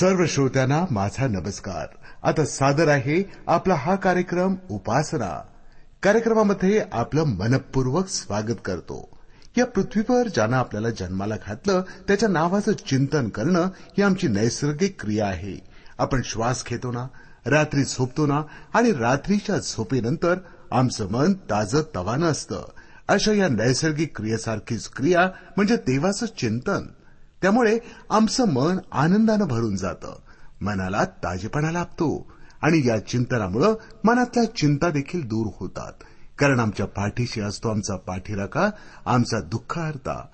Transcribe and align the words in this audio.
सर्व 0.00 0.26
श्रोत्यांना 0.26 0.84
माझा 0.90 1.28
नमस्कार. 1.28 1.86
आता 2.22 2.44
सादर 2.44 2.88
आहे 2.88 3.30
आपला 3.46 3.74
हा 3.74 3.94
कार्यक्रम 3.94 4.54
उपासना. 4.70 5.42
कार्यक्रमामध्ये 6.02 6.82
आपलं 6.92 7.24
मनपूर्वक 7.24 8.08
स्वागत 8.08 8.60
करतो. 8.64 9.18
या 9.58 9.66
पृथ्वीवर 9.66 10.28
ज्यानं 10.28 10.56
आपल्याला 10.56 10.90
जन्माला 10.90 11.34
घातलं 11.46 11.80
त्याच्या 11.80 12.28
नावाचं 12.28 12.72
चिंतन 12.72 13.28
करणं 13.28 13.60
ही 13.76 14.02
आमची 14.02 14.28
नैसर्गिक 14.28 15.02
क्रिया 15.02 15.26
आहे. 15.26 15.66
आपण 15.98 16.20
श्वास 16.24 16.64
घेतो 16.70 16.92
ना 16.92 17.06
रात्री 17.46 17.84
झोपतो 17.84 18.26
ना 18.26 18.42
आणि 18.74 18.92
रात्रीच्या 18.92 19.58
झोपेनंतर 19.58 20.34
आमचं 20.70 21.10
मन 21.10 21.32
ताजं 21.32 21.82
तवानं 21.96 22.26
असतं. 22.26 22.68
अशा 23.08 23.32
या 23.32 23.48
नैसर्गिक 23.48 24.16
क्रियेसारखीच 24.16 24.88
क्रिया 24.88 25.30
म्हणजे 25.56 25.76
देवाचं 25.76 26.26
चिंतन. 26.26 26.86
त्यामुळे 27.42 27.78
आमचं 28.10 28.48
मन 28.48 28.78
आनंदानं 28.92 29.44
भरून 29.44 29.76
जातं. 29.76 30.18
मनाला 30.60 31.04
ताजेपणा 31.04 31.70
लाभतो 31.70 32.32
आणि 32.62 32.88
या 32.88 33.06
चिंतनामुळे 33.06 33.72
मनातल्या 34.04 34.44
चिंता 34.44 34.90
देखील 34.90 35.26
दूर 35.26 35.46
होतात. 35.60 35.92
कारण 36.38 36.60
आमच्या 36.60 36.86
पाठीशी 36.86 37.40
असतो 37.40 37.68
आमचा 37.68 37.96
पाठीराका 37.96 38.70
आमचा 39.06 39.40
दुःखार्ता. 39.40 40.26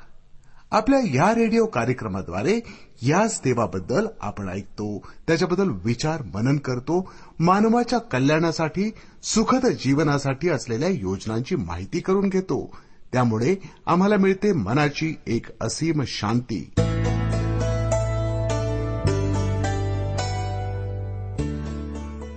आपल्या 0.70 1.00
या 1.00 1.34
रेडिओ 1.34 1.66
कार्यक्रमाद्वारे 1.66 2.60
याच 3.02 3.40
देवाबद्दल 3.44 4.06
आपण 4.20 4.48
ऐकतो. 4.48 4.98
त्याच्याबद्दल 5.26 5.70
विचार 5.84 6.22
मनन 6.34 6.56
करतो. 6.56 7.12
मानवाच्या 7.38 7.98
कल्याणासाठी 7.98 8.90
सुखद 9.22 9.66
जीवनासाठी 9.66 10.48
असलेल्या 10.48 10.88
योजनांची 10.88 11.56
माहिती 11.56 12.00
करून 12.00 12.28
घेतो. 12.28 12.76
त्यामुळे 13.12 13.56
आम्हाला 13.86 14.16
मिळते 14.16 14.52
मनाची 14.52 15.16
एक 15.26 15.46
असीम 15.60 16.02
शांती. 16.06 16.70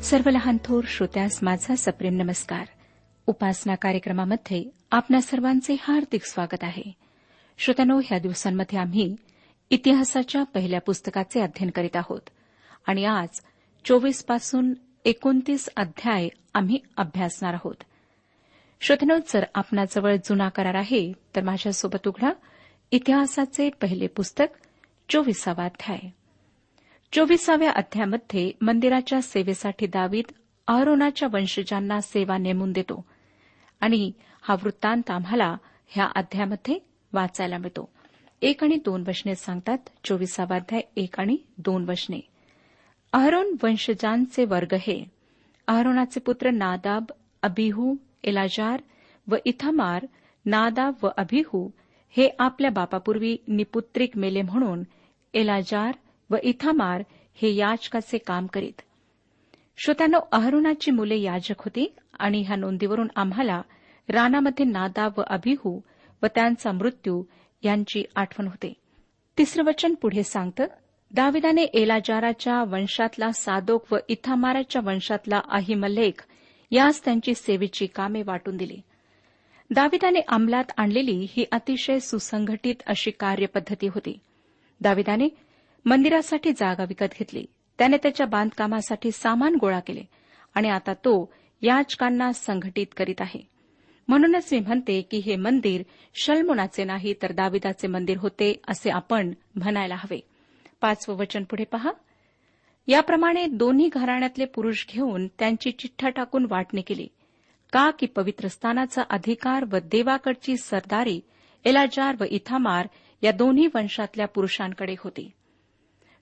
सर्व 0.05 0.29
लहान 0.29 0.57
थोर 0.65 0.83
श्रोत्यास 0.87 1.43
माझा 1.43 1.75
सप्रेम 1.75 2.13
नमस्कार. 2.13 2.65
उपासना 3.27 3.75
कार्यक्रमामध्ये 3.75 4.69
आपल्या 4.91 5.21
सर्वांचे 5.21 5.75
हार्दिक 5.81 6.25
स्वागत 6.25 6.63
आहे. 6.63 6.91
श्रोत्यानो 7.57 7.99
ह्या 8.05 8.19
दिवसांमध्ये 8.19 8.79
आम्ही 8.79 9.15
इतिहासाच्या 9.69 10.44
पहिल्या 10.44 10.81
पुस्तकाचे 10.81 11.41
अध्ययन 11.41 11.69
करीत 11.69 11.95
आहोत. 11.95 12.21
आणि 12.88 13.05
आज 13.05 13.27
चोवीसपासून 13.85 14.73
एकोणतीस 15.05 15.69
अध्याय 15.77 16.29
आम्ही 16.53 16.79
अभ्यासणार 16.97 17.53
आहोत. 17.53 17.83
श्रोतनो 18.81 19.17
जर 19.33 19.45
आपणाजवळ 19.55 20.15
जुना 20.15 20.49
करार 20.49 20.75
आहे 20.75 21.13
तर 21.35 21.44
माझ्यासोबत 21.44 22.07
उघडा 22.07 22.29
इतिहासाचे 22.91 23.69
पहिले 23.69 24.07
पुस्तक 24.07 24.47
चोवीसावा 25.09 25.65
अध्याय. 25.65 25.99
चोवीसाव्या 27.13 27.71
अध्यामध्ये 27.71 28.51
मंदिराच्या 28.61 29.21
सेवेसाठी 29.21 29.88
दावीद 29.88 30.31
अहरोनाच्या 30.67 31.27
वंशजांना 31.33 31.99
सेवा 32.01 32.38
नेमून 32.38 32.71
देतो 32.71 33.03
आणि 33.81 34.11
हा 34.43 34.55
वृत्तांत 34.63 35.11
आम्हाला 35.11 35.47
ह्या 35.91 36.07
अध्यायामध्ये 36.15 36.77
वाचायला 37.13 37.57
मिळतो. 37.57 37.89
एक 38.41 38.63
आणि 38.63 38.77
दोन 38.85 39.03
वचने 39.07 39.35
सांगतात 39.35 39.89
चोवीसावा 40.03 40.55
अध्याय 40.55 40.81
एक 41.03 41.19
आणि 41.19 41.38
दोन 41.57 41.85
वचने. 41.89 42.19
अहरोन 43.13 43.55
वंशजांचे 43.63 44.45
वर्ग 44.45 44.75
हे 44.81 45.03
अहरोनाचे 45.67 46.19
पुत्र 46.19 46.51
नादाब 46.51 47.11
अबिहू 47.44 47.94
एलाजार 48.23 48.81
व 49.27 49.35
इथामार 49.45 50.05
नादाब 50.45 51.03
व 51.03 51.09
अभिहू 51.17 51.67
हे 52.15 52.29
आपल्या 52.39 52.71
बापापूर्वी 52.71 53.35
निपुत्रिक 53.47 54.17
मेले 54.17 54.41
म्हणून 54.41 54.83
एलाजार 55.33 55.95
व 56.30 56.36
इथामार 56.44 57.03
हे 57.36 57.56
याचकाचे 57.56 58.18
काम 58.18 58.46
करीत. 58.47 58.81
श्रोत्यानो 59.78 60.19
अहरुणाची 60.31 60.91
मुले 60.91 61.19
याजक 61.19 61.56
होती 61.59 61.96
आणि 62.19 62.41
ह्या 62.41 62.56
नोंदीवरून 62.56 63.08
आम्हाला 63.16 63.62
रानामध्ये 64.09 64.66
नादा 64.66 65.08
व 65.18 65.22
अभिहू 65.28 65.80
व 66.24 66.25
त्यांचा 66.36 66.72
मृत्यू 66.72 67.24
यांची 67.63 68.03
आठवण 68.16 68.47
होते. 68.47 68.74
तिसरं 69.38 69.63
वचन 69.63 69.94
पुढे 69.94 70.24
सांगतं 70.24 70.66
दाविदाने 71.12 71.63
एलाजाराच्या 71.63 72.63
वंशातला 72.63 73.31
सादोक 73.31 73.94
व 73.94 73.97
इथामाराच्या 74.07 74.81
वंशातला 74.86 75.40
अहिमलेख 75.50 76.25
यास 76.72 77.06
त्यांची 77.06 77.34
सेवेची 77.34 77.86
कामे 77.86 78.22
वाटून 78.22 78.57
दिली. 78.57 78.81
दाविदाने 79.69 80.19
अंमलात 80.28 80.63
आणलेली 80.78 81.28
ही 81.30 81.46
अतिशय 81.52 82.00
सुसंघटित 82.00 82.75
अशी 82.88 83.12
कार्यपद्धती 83.12 83.88
होती. 83.88 84.19
दाविदाने 84.81 85.28
मंदिरासाठी 85.85 86.51
जागा 86.51 86.84
विकत 86.84 87.06
घेतली. 87.19 87.46
त्याने 87.78 87.97
त्याच्या 87.97 88.25
बांधकामासाठी 88.25 89.12
सामान 89.12 89.56
गोळा 89.62 89.79
केले 89.79 90.01
आणि 90.56 90.69
आता 90.69 90.94
तो 90.94 91.34
याचकांना 91.62 92.31
संघटित 92.31 92.88
करीत 92.97 93.22
आहे. 93.22 93.47
म्हणूनच 94.07 94.50
मी 94.51 94.59
म्हणते 94.59 95.01
की 95.01 95.18
हे 95.18 95.35
मंदिर 95.35 95.84
शल्मोनाचे 96.16 96.84
नाही 96.84 97.13
तर 97.22 97.31
दाविदाचे 97.31 97.88
मंदिर 97.88 98.18
होते 98.18 98.62
असे 98.68 98.90
आपण 98.90 99.34
म्हणायला 99.56 99.95
हवे. 99.95 100.19
पाचवं 100.81 101.16
वचन 101.16 101.44
पुढे 101.44 101.63
पहा. 101.63 101.91
याप्रमाणे 102.88 103.45
दोन्ही 103.45 103.90
घराण्यातले 103.94 104.45
पुरुष 104.45 104.85
घेऊन 104.90 105.28
त्यांची 105.28 105.72
चिठ्ठा 105.72 106.09
टाकून 106.09 106.45
वाटणी 106.50 106.81
केली. 106.81 107.07
का 107.74 107.91
की 107.91 108.06
पवित्र 108.06 108.47
स्थानाचा 108.47 109.03
अधिकार 109.09 109.66
व 109.72 109.78
देवाकडची 109.84 110.57
सरदारी 110.57 111.22
एलाजार 111.66 112.16
व 112.19 112.24
इथामार 112.29 112.88
या 113.22 113.31
दोन्ही 113.31 113.68
वंशातल्या 113.75 114.28
पुरुषांकडे 114.28 114.95
होती. 115.00 115.31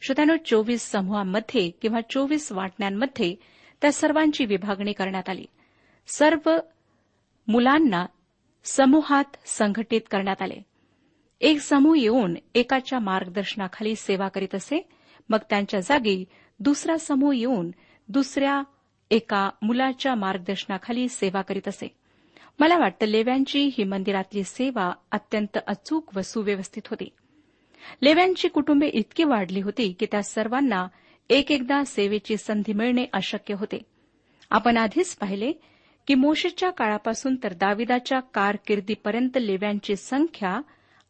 श्रोत्यानो 0.06 0.34
चोवीस 0.46 0.92
समूहांमध्ये 0.92 1.70
किंवा 1.70 2.00
चोवीस 2.10 2.52
वाटण्यांमध्ये 2.52 3.36
त्या 3.82 3.92
सर्वांची 3.92 4.46
विभागणी 4.46 4.94
करण्यात 4.94 5.30
आली. 5.30 5.46
सर्व 6.08 6.52
मुलांना 7.48 8.06
समूहात 8.64 9.24
संघटित 9.46 10.02
करण्यात 10.12 10.42
आले. 10.42 10.62
एक 11.42 11.60
समूह 11.60 12.00
येऊन 12.00 12.36
एकाच्या 12.56 13.00
मार्गदर्शनाखाली 13.00 13.96
सेवा 13.96 14.28
करीत 14.28 14.56
असे 14.56 14.90
मग 15.30 15.38
त्यांच्या 15.50 15.80
जागी 15.80 16.26
दुसरा 16.60 16.98
समूह 16.98 17.36
येऊन 17.36 17.72
दुसऱ्या 18.10 18.64
एका 19.12 19.50
मुलाच्या 19.62 20.16
मार्गदर्शनाखाली 20.16 21.10
सेवा 21.10 21.42
करीत 21.42 21.68
असे. 21.68 21.96
मला 22.60 22.78
वाटतं 22.78 23.06
लेव्यांची 23.06 23.70
ही 23.78 23.84
मंदिरातली 23.84 24.44
सेवा 24.44 24.94
अत्यंत 25.12 25.58
अचूक 25.68 26.18
व 26.18 26.22
सुव्यवस्थित 26.22 26.88
होती. 26.88 27.10
लेव्यांची 28.02 28.48
कुटुंबे 28.48 28.88
इतकी 28.88 29.24
वाढली 29.24 29.62
होती 29.62 29.96
की 30.00 30.06
त्या 30.06 30.24
सर्वांना 30.24 30.88
एक 31.30 31.52
एकदा 31.52 31.84
सेवेची 31.84 32.38
संधी 32.38 32.74
मिळणे 32.74 33.06
अशक्य 33.14 33.54
होते. 33.54 33.82
आपण 34.50 34.78
आधीच 34.78 35.16
पाहिले 35.16 35.52
की 36.08 36.16
मोशेच्या 36.16 36.70
काळापासून 36.70 37.36
तर 37.44 37.54
दाविदाच्या 37.54 38.20
कारकिर्दीपर्यंत 38.20 39.38
लेव्यांची 39.38 39.96
संख्या 39.96 40.62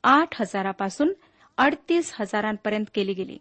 आठ 0.04 0.42
हजारापासून 0.42 1.14
अडतीस 1.58 2.12
हजारांपर्यंत 2.20 2.86
केली 2.96 3.14
गेली. 3.14 3.38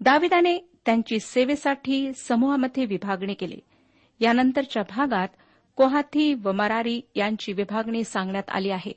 दाविदाने 0.00 0.58
त्यांची 0.86 1.18
सेवेसाठी 1.20 2.12
समूहामध्ये 2.12 2.84
विभागणी 2.84 3.34
केली. 3.34 3.58
यानंतरच्या 4.20 4.82
भागात 4.82 5.28
कोहाथी 5.76 6.34
व 6.34 6.52
मरारी 6.52 7.00
यांची 7.14 7.52
विभागणी 7.52 8.04
सांगण्यात 8.04 8.50
आली 8.50 8.70
आहे. 8.70 8.92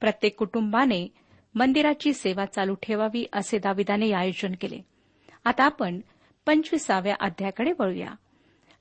प्रत्येक 0.00 0.36
कुटुंबाने 0.36 1.08
मंदिराची 1.54 2.12
सेवा 2.12 2.44
चालू 2.44 2.74
ठेवावी 2.82 3.26
असे 3.32 3.58
दाविदाने 3.58 4.12
आयोजन 4.12 4.52
केले. 4.60 4.80
आता 5.44 5.64
आपण 5.64 6.00
पंचवीसाव्या 6.46 7.14
अध्यायाकडे 7.20 7.72
वळूया. 7.78 8.14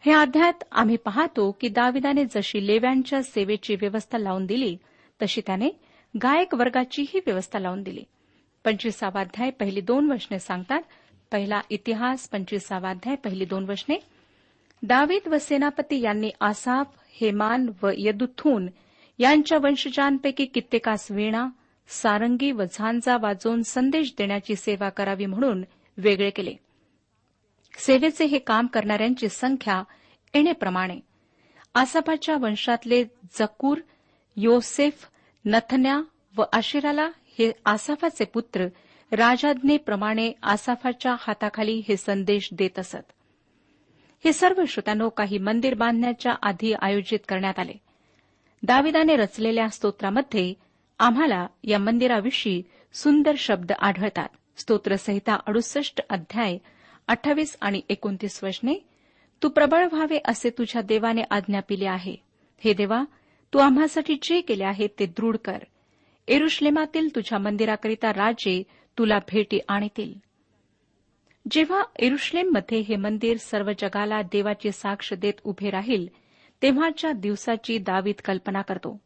हे 0.05 0.11
अध्यायात 0.11 0.63
आम्ही 0.71 0.95
पाहतो 0.95 1.51
की 1.61 1.67
दाविदाने 1.67 2.25
जशी 2.25 2.67
लेव्यांच्या 2.67 3.23
सेवेची 3.23 3.75
व्यवस्था 3.75 4.17
लावून 4.17 4.45
दिली 4.45 4.77
तशी 5.21 5.41
त्याने 5.45 5.69
गायक 6.23 6.53
वर्गाचीही 6.53 7.19
व्यवस्था 7.25 7.59
लावून 7.59 7.83
दिली. 7.83 8.03
पंचवीसावा 8.65 9.21
अध्याय 9.21 9.49
पहिली 9.49 9.81
दोन 9.81 10.11
वचने 10.11 10.39
सांगतात 10.39 10.81
पहिला 11.31 11.61
इतिहास 11.69 12.29
पंचवीसावा 12.29 12.89
अध्याय 12.89 13.15
पहिली 13.15 13.45
दोन 13.45 13.69
वचने. 13.69 13.95
दावीद 14.83 15.27
व 15.27 15.37
सेनापती 15.37 16.01
यांनी 16.01 16.29
आसाफ 16.41 16.87
हेमान 17.21 17.69
व 17.83 17.89
यदुथून 17.97 18.67
यांच्या 19.19 19.57
वंशजांपैकी 19.63 20.45
कित्येकास 20.45 21.11
वीणा 21.11 21.47
सारंगी 21.87 22.51
व 22.51 22.63
झांजा 22.71 23.17
वाजवून 23.17 23.61
संदेश 23.61 24.13
देण्याची 24.17 24.55
सेवा 24.55 24.89
करावी 24.89 25.25
म्हणून 25.25 25.63
वेगळे 25.97 26.29
केले. 26.29 26.55
सेवेचे 27.77 28.25
हे 28.25 28.39
काम 28.39 28.67
करणाऱ्यांची 28.67 29.29
संख्या 29.29 29.83
येणेप्रमाणे 30.33 30.99
आसाफाच्या 31.75 32.35
वंशातले 32.35 33.03
जकूर 33.39 33.77
योसेफ 34.35 35.05
नथन्या 35.45 36.01
व 36.37 36.43
आशिराला 36.53 37.05
हे 37.05 37.51
आसाफाचे 37.65 38.25
पुत्र 38.25 38.67
राजाज्ञेप्रमाणे 39.11 40.31
आसाफाच्या 40.43 41.15
हाताखाली 41.19 41.81
हे 41.87 41.97
संदेश 41.97 42.49
देत 42.51 42.79
असत. 42.79 43.11
हे 44.25 44.33
सर्व 44.33 44.65
श्रोत्यानो 44.65 45.09
काही 45.09 45.37
मंदिर 45.37 45.73
बांधण्याच्या 45.73 46.33
आधी 46.41 46.73
आयोजित 46.81 47.19
करण्यात 47.27 47.59
आले. 47.59 47.73
दाविदाने 48.63 49.15
रचलेल्या 49.15 49.69
स्तोत्रामध्ये 49.69 50.53
आम्हाला 51.01 51.47
या 51.63 51.79
मंदिराविषयी 51.79 52.63
सुंदर 52.93 53.31
शब्द 53.37 53.71
आढळतात. 53.79 54.29
स्तोत्रसहिता 54.57 55.37
अडुसष्ट 55.47 56.01
अध्याय 56.09 56.57
अठ्ठावीस 57.07 57.57
आणि 57.61 57.81
एकोणतीस 57.89 58.43
वचने 58.43 58.73
तू 59.43 59.49
प्रबळ 59.49 59.87
व्हावे 59.91 60.19
असे 60.25 60.49
तुझ्या 60.49 60.81
देवाने 60.81 61.21
आज्ञा 61.31 61.59
पिले 61.59 61.85
आहे. 61.85 62.15
हे 62.63 62.73
देवा 62.73 63.03
तू 63.53 63.59
आम्हासाठी 63.59 64.17
जे 64.21 64.41
केले 64.41 64.63
आहे 64.63 64.87
ते 64.87 65.05
दृढ 65.05 65.37
कर. 65.45 65.57
एरुश्लेमातील 66.27 67.15
तुझ्या 67.15 67.39
मंदिराकरिता 67.39 68.13
राजे 68.13 68.63
तुला 68.97 69.17
भेटी 69.17 69.59
आणतील. 69.67 70.13
जेव्हा 71.51 71.83
एरुश्लेममध्ये 71.99 72.79
हे 72.79 72.95
मंदिर 72.95 73.37
सर्व 73.37 73.71
जगाला 73.79 74.21
देवाची 74.21 74.71
साक्ष 74.71 75.13
देत 75.13 75.33
उभे 75.43 75.69
राहील 75.69 76.07
तेव्हाच्या 76.61 77.11
दिवसाची 77.11 77.77
दावीत 77.77 78.21
कल्पना 78.25 78.61
करतो. 78.61 79.01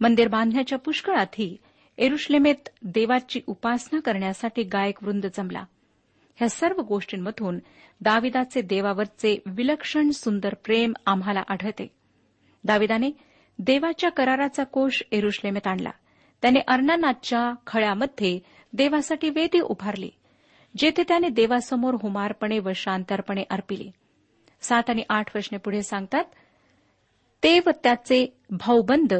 मंदिर 0.00 0.28
बांधण्याच्या 0.28 0.78
पुष्कळातही 0.78 1.56
एरुश्लेमेत 1.98 2.68
देवाची 2.82 3.40
उपासना 3.46 4.00
करण्यासाठी 4.00 4.62
गायक 4.62 5.04
वृंद 5.04 5.26
जमला. 5.34 5.64
ह्या 6.36 6.48
सर्व 6.48 6.80
गोष्टींमधून 6.80 7.58
दाविदाचे 8.00 8.62
देवावरचे 8.62 9.42
विलक्षण 9.46 10.10
सुंदर 10.10 10.54
प्रेम 10.54 10.92
आम्हाला 11.06 11.42
आढळते. 11.48 11.90
दाविदाने 12.64 13.10
देवाच्या 13.58 14.10
कराराचा 14.10 14.64
कोश 14.64 15.02
एरुश्लेमेत 15.12 15.66
आणला. 15.66 15.90
त्याने 16.42 16.60
अर्नानाथच्या 16.68 17.54
खळ्यामध्ये 17.66 18.40
देवासाठी 18.72 19.30
वेदी 19.30 19.60
उभारली 19.60 20.10
जेथे 20.76 21.02
त्याने 21.08 21.28
देवासमोर 21.28 21.96
हुमारपणे 22.02 22.58
व 22.58 22.68
शांतरपणे 22.74 23.42
अर्पिले. 23.50 23.90
सात 24.60 24.82
आणि 24.88 25.02
आठ 25.08 25.36
वचने 25.36 25.58
पुढे 25.58 25.82
सांगतात 25.82 26.24
ते 27.42 27.58
व 27.58 27.70
त्याचे 27.82 28.38
भाऊबंद 28.50 29.12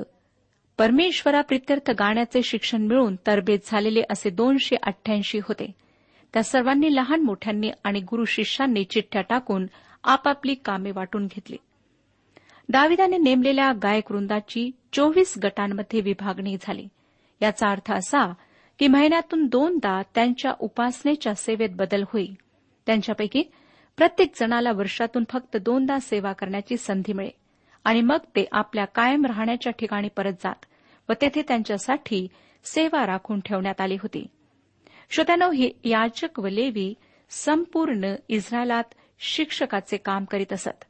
परमेश्वराप्रित्यर्थ 0.79 1.91
गाण्याचे 1.91 2.43
शिक्षण 2.43 2.83
मिळून 2.83 3.17
तरबेज 3.27 3.61
झालेले 3.67 4.03
असे 4.11 4.31
दोनशे 4.31 4.77
अठ्ठ्याऐंशी 4.83 5.39
होते. 5.39 5.73
त्या 6.33 6.43
सर्वांनी 6.43 6.95
लहान 6.95 7.21
मोठ्यांनी 7.21 7.71
आणि 7.85 8.01
गुरु 8.01 8.25
शिष्यांनी 8.25 8.85
चिठ्ठ्या 8.85 9.23
टाकून 9.23 9.67
आपापली 10.05 10.55
कामे 10.55 10.91
वाटून 10.91 11.27
घेतली. 11.27 11.57
दाविदाने 12.69 13.19
नेमलेल्या 13.19 13.73
गायक 13.73 14.13
वृंदाची 14.13 14.71
चोवीस 14.93 15.35
गटांमध्ये 15.43 16.01
विभागणी 16.01 16.57
झाली. 16.61 16.89
याचा 17.43 17.71
अर्थ 17.71 17.93
असा 17.93 18.33
की 18.79 18.87
महिन्यातून 18.87 19.47
दोनदा 19.47 20.03
त्यांच्या 20.15 20.53
उपासनेच्या 20.61 21.35
सेवेत 21.35 21.71
बदल 21.73 22.03
होईल 22.13 22.35
त्यांच्यापैकी 22.87 23.43
प्रत्येक 23.97 24.33
जणाला 24.41 24.73
वर्षातून 24.73 25.25
फक्त 25.31 25.57
दोनदा 25.57 25.99
सेवा 25.99 26.33
करण्याची 26.33 26.77
संधी 26.77 27.13
मिळे. 27.13 27.31
आणि 27.89 28.01
मग 28.01 28.17
ते 28.17 28.45
आपल्या 28.53 28.85
कायम 28.85 29.25
राहण्याच्या 29.25 29.73
ठिकाणी 29.73 30.09
परत 30.17 30.33
जात 30.33 30.65
व 31.09 31.13
तेथे 31.21 31.43
त्यांच्यासाठी 31.43 32.29
सेवा 32.65 33.07
राखून 33.07 33.41
ठेवण्यात 33.41 33.81
आली 33.81 33.95
होती. 33.95 34.27
श्रोत्यानो 35.11 35.51
हे 35.51 35.71
याचक 35.85 36.39
व 36.39 36.47
लेवी 36.47 36.95
संपूर्ण 37.31 38.15
इस्रायलात 38.29 38.85
शिक्षकाचे 39.19 39.97
काम 39.97 40.25
करीत 40.25 40.53
असत. 40.53 40.85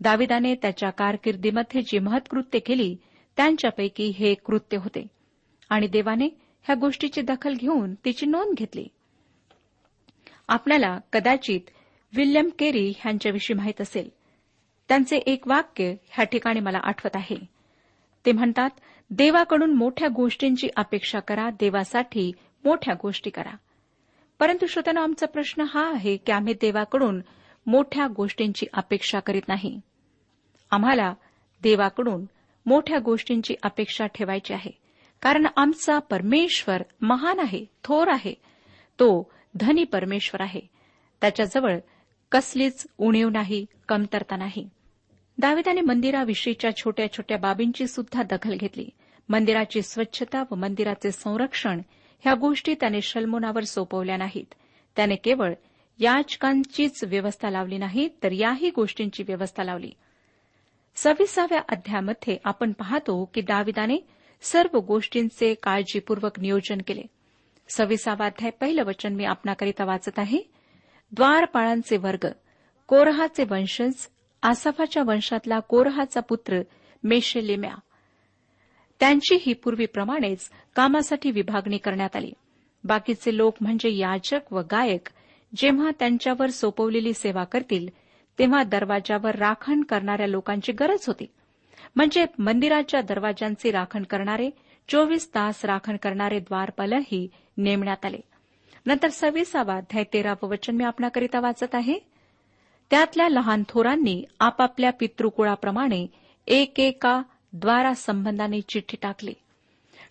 दाविदाने 0.00 0.54
त्याच्या 0.54 0.90
कारकिर्दीमध्ये 0.90 1.82
जी 1.82 1.98
महत्कृत्य 1.98 2.58
केली 2.58 2.96
त्यांच्यापैकी 3.36 4.08
हे 4.08 4.34
कृत्य 4.34 4.76
होते. 4.76 5.06
आणि 5.68 5.86
देवाने 5.86 6.26
ह्या 6.62 6.74
गोष्टीची 6.74 7.22
दखल 7.22 7.54
घेऊन 7.54 7.94
तिची 7.94 8.26
नोंद 8.26 8.54
घेतली. 8.54 8.86
आपल्याला 10.48 10.98
कदाचित 11.12 11.60
विल्यम 12.16 12.48
केरी 12.58 12.92
ह्यांच्याविषयी 12.98 13.56
माहीत 13.56 13.80
असेल. 13.80 14.10
त्यांचे 14.88 15.16
एक 15.16 15.48
वाक्य 15.48 15.94
ह्या 16.08 16.24
ठिकाणी 16.24 16.60
मला 16.60 16.78
आठवत 16.82 17.16
आहे. 17.16 17.36
ते 18.26 18.32
म्हणतात 18.32 18.70
देवाकडून 19.10 19.74
मोठ्या 19.74 20.08
गोष्टींची 20.08 20.68
अपेक्षा 20.76 21.20
करा 21.20 21.50
देवासाठी 21.50 22.32
मोठ्या 22.64 22.94
गोष्टी 23.02 23.30
करा. 23.30 23.56
परंतु 24.38 24.66
श्रोत्यानं 24.66 25.00
आमचा 25.00 25.26
प्रश्न 25.26 25.64
हा 25.68 25.90
आहे 25.92 26.16
की 26.16 26.32
आम्ही 26.32 26.54
देवाकडून 26.54 27.20
मोठ्या 27.66 28.06
गोष्टींची 28.06 28.66
अपेक्षा 28.72 29.20
करीत 29.20 29.42
नाही. 29.48 29.80
आम्हाला 30.70 31.14
देवाकडून 31.62 32.24
मोठ्या 32.66 32.98
गोष्टींची 32.98 33.54
अपेक्षा 33.62 34.06
ठेवायची 34.06 34.54
आहे. 34.54 34.70
कारण 35.22 35.46
आमचा 35.56 35.98
परमेश्वर 35.98 36.82
महान 37.00 37.40
आहे 37.40 37.64
थोर 37.84 38.08
आहे. 38.08 38.34
तो 39.00 39.32
धनी 39.54 39.84
परमेश्वर 39.84 40.40
आहे. 40.40 40.60
त्याच्याजवळ 41.20 41.78
कसलीच 42.34 42.86
उणीव 42.98 43.28
नाही 43.28 43.66
कमतरता 43.88 44.36
नाही. 44.36 44.68
दाविदाने 45.38 45.80
मंदिराविषयीच्या 45.80 46.76
छोट्या 46.76 47.12
छोट्या 47.12 47.38
बाबींची 47.38 47.86
सुद्धा 47.86 48.22
दखल 48.22 48.56
घेतली. 48.56 48.88
मंदिराची 49.28 49.82
स्वच्छता 49.82 50.44
व 50.50 50.54
मंदिराचे 50.54 51.12
संरक्षण 51.12 51.80
ह्या 52.20 52.34
गोष्टी 52.34 52.74
त्याने 52.74 53.00
शल्मोनावर 53.00 53.64
सोपवल्या 53.64 54.16
नाहीत. 54.16 54.54
त्याने 54.96 55.16
केवळ 55.16 55.52
याचकांचीच 55.98 57.04
व्यवस्था 57.04 57.50
लावली 57.50 57.78
नाही 57.78 58.08
तर 58.22 58.32
याही 58.32 58.70
गोष्टींची 58.70 59.22
व्यवस्था 59.22 59.64
लावली. 59.64 59.90
सव्वीसाव्या 60.96 61.60
अध्यायामध्ये 61.68 62.36
आपण 62.44 62.72
पाहतो 62.72 63.30
की 63.34 63.40
दाविदाने 63.40 63.96
सर्व 64.42 64.78
गोष्टींचे 64.78 65.54
काळजीपूर्वक 65.54 66.40
नियोजन 66.40 66.78
केले. 66.86 67.02
सव्वीसावा 67.68 68.26
अध्याय 68.26 68.50
पहिलं 68.50 68.84
वचन 68.84 69.14
मी 69.14 69.24
आपणाकरिता 69.24 69.84
वाचत 69.84 70.18
आहे. 70.18 70.53
द्वारपाळांचे 71.16 71.96
वर्ग 71.96 72.28
कोरहाचे 72.86 73.44
वंशज 73.50 74.06
आसाफाच्या 74.42 75.02
वंशातला 75.02 75.58
कोरहाचा 75.58 76.20
पुत्र 76.20 76.60
मेशेलेम्या. 77.04 77.74
त्यांची 79.00 79.38
ही 79.40 79.52
पूर्वीप्रमाणेच 79.52 80.50
कामासाठी 80.76 81.30
विभागणी 81.30 81.78
करण्यात 81.78 82.16
आली. 82.16 82.32
बाकीचे 82.84 83.36
लोक 83.36 83.54
म्हणजे 83.60 83.96
याजक 83.96 84.52
व 84.52 84.60
गायक 84.60 85.08
जेव्हा 85.56 85.90
त्यांच्यावर 85.98 86.46
सोपवलेली 86.46 87.12
सेवा 87.12 87.44
करतील 87.44 87.88
तेव्हा 88.38 88.62
दरवाजावर 88.62 89.34
राखण 89.34 89.82
करणाऱ्या 89.82 90.26
लोकांची 90.26 90.72
गरज 90.72 91.04
होती. 91.06 91.26
म्हणजे 91.96 92.26
मंदिराच्या 92.38 93.00
दरवाजांचे 93.00 93.70
राखण 93.70 94.02
करणारे 94.02 94.50
चोवीस 94.88 95.28
तास 95.34 95.64
राखण 95.64 95.96
करणारे 95.96 96.38
द्वारपालही 96.38 97.28
नेमण्यात 97.56 98.04
आले. 98.04 98.20
नंतर 98.86 99.08
सव्वीसावा 99.08 99.74
अध्याय 99.74 100.04
तेरावं 100.12 100.48
वचन 100.48 100.76
मी 100.76 100.84
आपणाकरिता 100.84 101.40
वाचत 101.40 101.74
आहे. 101.74 101.98
त्यातल्या 102.90 103.28
लहान 103.28 103.62
थोरांनी 103.68 104.24
आपापल्या 104.40 104.92
पितृकुळाप्रमाणे 105.00 106.06
एकेका 106.46 107.22
द्वारा 107.52 107.94
संबंधाने 107.94 108.60
चिठ्ठी 108.60 108.96
टाकली. 109.02 109.32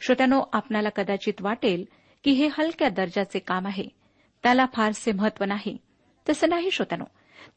श्रोत्यानो 0.02 0.44
आपणाला 0.54 0.90
कदाचित 0.90 1.34
वाटेल 1.42 1.86
की 2.24 2.32
हे 2.32 2.48
हलक्या 2.48 2.90
दर्जाचे 2.90 3.40
काम 3.40 3.68
आहे. 3.68 3.86
त्याला 4.44 4.66
फारसे 4.74 5.12
महत्त्व 5.12 5.46
नाही. 5.46 5.78
तसं 6.30 6.50
नाही 6.50 6.72
श्रोत्यानो. 6.72 7.04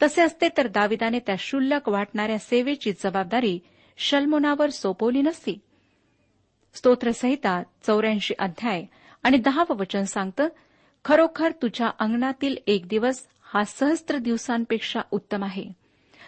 तसे 0.03 0.23
असते 0.23 0.49
तर 0.57 0.67
दाविदाने 0.67 1.19
त्या 1.19 1.35
शुल्लक 1.39 1.89
वाटणाऱ्या 1.89 2.39
सेवेची 2.39 2.93
जबाबदारी 2.93 3.59
शल्मोनावर 3.97 4.71
सोपवली 4.71 5.23
नसती. 5.23 5.59
स्तोत्रसहिता 6.75 7.63
चौऱ्याऐंशी 7.87 8.35
अध्याय 8.39 8.85
आणि 9.23 9.37
दहावं 9.37 9.77
वचन 9.77 10.03
सांगतं 10.03 10.49
खरोखर 11.09 11.53
तुझ्या 11.63 11.91
अंगणातील 11.99 12.57
एक 12.67 12.89
दिवस 12.89 13.27
हा 13.43 13.65
सहस्त्र 13.65 14.19
दिवसांपेक्षा 14.19 15.01
उत्तम 15.11 15.45
आहे. 15.45 15.65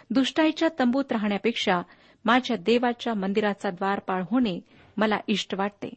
दुष्टाईच्या 0.09 0.69
तंबूत 0.79 1.11
राहण्यापेक्षा 1.11 1.81
माझ्या 2.25 2.57
देवाच्या 2.57 3.13
मंदिराचा 3.13 3.69
द्वारपाळ 3.69 4.23
होणे 4.31 4.59
मला 4.97 5.19
इष्ट 5.27 5.55
वाटते. 5.55 5.89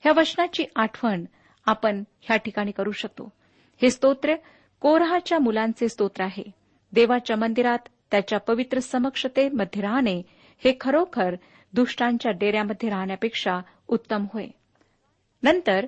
ह्या 0.00 0.12
वचनाची 0.16 0.64
आठवण 0.76 1.24
आपण 1.66 2.04
ह्या 2.20 2.36
ठिकाणी 2.36 2.70
करू 2.70 2.92
शकतो. 2.92 3.32
हे 3.82 3.90
स्तोत्र 3.90 4.34
कोरहाच्या 4.80 5.38
मुलांचे 5.38 5.88
स्तोत्र 5.88 6.24
आहे. 6.24 6.50
देवाच्या 6.92 7.36
मंदिरात 7.36 7.88
त्याच्या 8.10 8.38
पवित्र 8.38 8.78
समक्षतेमध्ये 8.78 9.82
राहणे 9.82 10.22
हे 10.64 10.76
खरोखर 10.80 11.34
दुष्टांच्या 11.72 12.32
डेऱ्यामध्ये 12.32 12.88
राहण्यापेक्षा 12.88 13.60
उत्तम 13.88 14.26
होय. 14.32 14.46
नंतर 15.42 15.86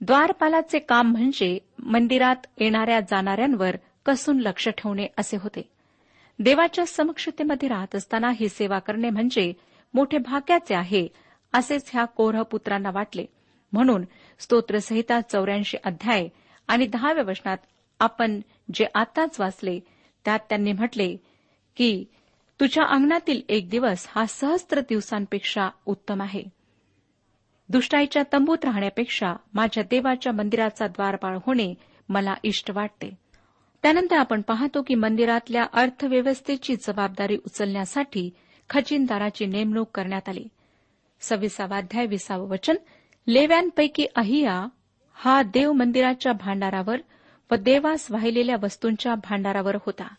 द्वारपालाचे 0.00 0.78
काम 0.78 1.12
म्हणजे 1.12 1.58
मंदिरात 1.78 2.46
येणाऱ्या 2.58 3.00
जाणाऱ्यांवर 3.00 3.76
कसून 4.06 4.40
लक्ष 4.40 4.68
ठेवणे 4.68 5.06
असे 5.18 5.36
होते. 5.36 5.68
देवाच्या 6.38 6.86
समक्षतेमध्ये 6.86 7.68
राहत 7.68 7.94
असताना 7.94 8.30
ही 8.30 8.48
सेवा 8.48 8.78
करणे 8.78 9.10
म्हणजे 9.10 9.52
मोठे 9.94 10.18
भाग्याचे 10.18 10.74
आहे 10.74 11.08
असेच 11.52 11.90
ह्या 11.92 12.04
कोरह 12.04 12.42
पुत्रांना 12.42 12.90
वाटले. 12.90 13.24
म्हणून 13.72 14.04
स्तोत्रसहिता 14.38 15.20
चौऱ्याऐंशी 15.20 15.76
अध्याय 15.84 16.28
आणि 16.68 16.86
दहाव्या 16.86 17.24
वचनात 17.24 17.58
आपण 18.00 18.40
जे 18.74 18.86
आताच 18.94 19.40
वाचले 19.40 19.80
त्यात 20.24 20.38
त्यांनी 20.48 20.72
म्हटले 20.72 21.16
की 21.76 22.04
तुझ्या 22.60 22.84
अंगणातील 22.84 23.40
एक 23.48 23.68
दिवस 23.70 24.06
हा 24.10 24.26
सहस्त्र 24.26 24.80
दिवसांपेक्षा 24.80 25.68
उत्तम 25.86 26.22
आहे. 26.22 26.55
दुष्टाईच्या 27.68 28.22
तंबूत 28.32 28.64
राहण्यापेक्षा 28.64 29.36
माझ्या 29.54 29.84
देवाच्या 29.84 30.32
मंदिराचा 30.32 30.86
द्वारपाळ 30.86 31.38
होणे 31.46 31.74
मला 32.08 32.34
इष्ट 32.42 32.70
वाटते. 32.70 33.10
त्यानंतर 33.82 34.16
आपण 34.16 34.40
पाहतो 34.40 34.82
की 34.82 34.94
मंदिरातल्या 34.94 35.66
अर्थव्यवस्थेची 35.72 36.76
जबाबदारी 36.76 37.36
उचलण्यासाठी 37.36 38.30
खजिनदाराची 38.70 39.46
नेमणूक 39.46 39.88
करण्यात 39.94 40.28
आली. 40.28 40.48
सव्वीसावाध्याय 41.20 42.06
विसावं 42.06 42.48
वचन. 42.48 42.74
लेव्यांपैकी 43.26 44.06
अहिया 44.16 44.68
हा 45.14 45.42
देव 45.42 45.72
मंदिराच्या 45.72 46.32
भांडारावर 46.32 46.96
व 47.50 47.54
देवास 47.54 48.10
वाहिलेल्या 48.10 48.56
वस्तूंच्या 48.62 49.14
भांडारावर 49.14 49.74
होता. 49.74 50.14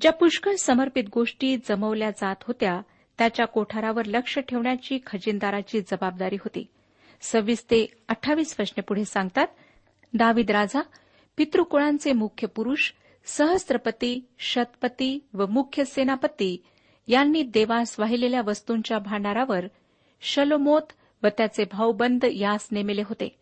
ज्या 0.00 0.12
पुष्कळ 0.12 0.54
समर्पित 0.54 1.04
गोष्टी 1.14 1.56
जमवल्या 1.56 2.10
जात 2.10 2.36
होत्या 2.42 2.80
त्याच्या 3.18 3.46
कोठारावर 3.46 4.04
लक्ष 4.04 4.38
ठेवण्याची 4.38 4.98
खजिनदाराची 5.06 5.80
जबाबदारी 5.80 6.34
होती. 6.34 6.66
सव्वीस 7.20 7.64
ते 7.64 7.86
अठ्ठावीस 8.08 8.56
वचने 8.58 8.80
पुढे 8.80 9.04
सांगतात 9.04 9.46
दावीद 10.14 10.50
राजा 10.50 10.80
पितृकुळांचे 11.36 12.12
मुख्य 12.12 12.46
पुरुष 12.46 12.92
सहस्त्रपती 13.24 14.26
शतपती 14.38 15.18
व 15.34 15.46
मुख्य 15.46 15.84
सेनापती 15.84 16.64
यांनी 17.08 17.42
देवास 17.42 18.00
वाहिलेल्या 18.00 18.42
वस्तूंच्या 18.46 18.98
भांडारावर 18.98 19.64
शलोमोत 20.20 20.82
व 21.22 21.26
त्याचे 21.28 21.64
भाऊबंद 21.72 22.24
यास 22.24 22.68
नेमेले 22.72 23.02
होते. 23.02 23.36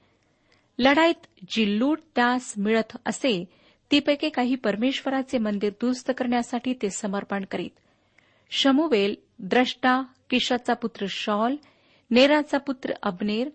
लढाईत 0.78 1.26
जी 1.50 1.78
लूट 1.78 1.99
त्यास 2.16 2.54
मिळत 2.57 2.97
असे 3.07 3.45
तीपैकी 3.90 4.28
काही 4.28 4.54
परमेश्वराचे 4.54 5.38
मंदिर 5.38 5.71
दुरुस्त 5.71 6.12
करण्यासाठी 6.19 6.75
ते 6.83 6.90
समर्पण 6.90 7.45
करीत. 7.45 7.71
शमुवेल 8.50 9.14
द्रष्टा 9.38 10.02
किशाचा 10.30 10.74
पुत्र 10.74 11.06
शॉल 11.08 11.56
नेराचा 12.10 12.58
पुत्र 12.58 12.92
अबनेर 13.02 13.48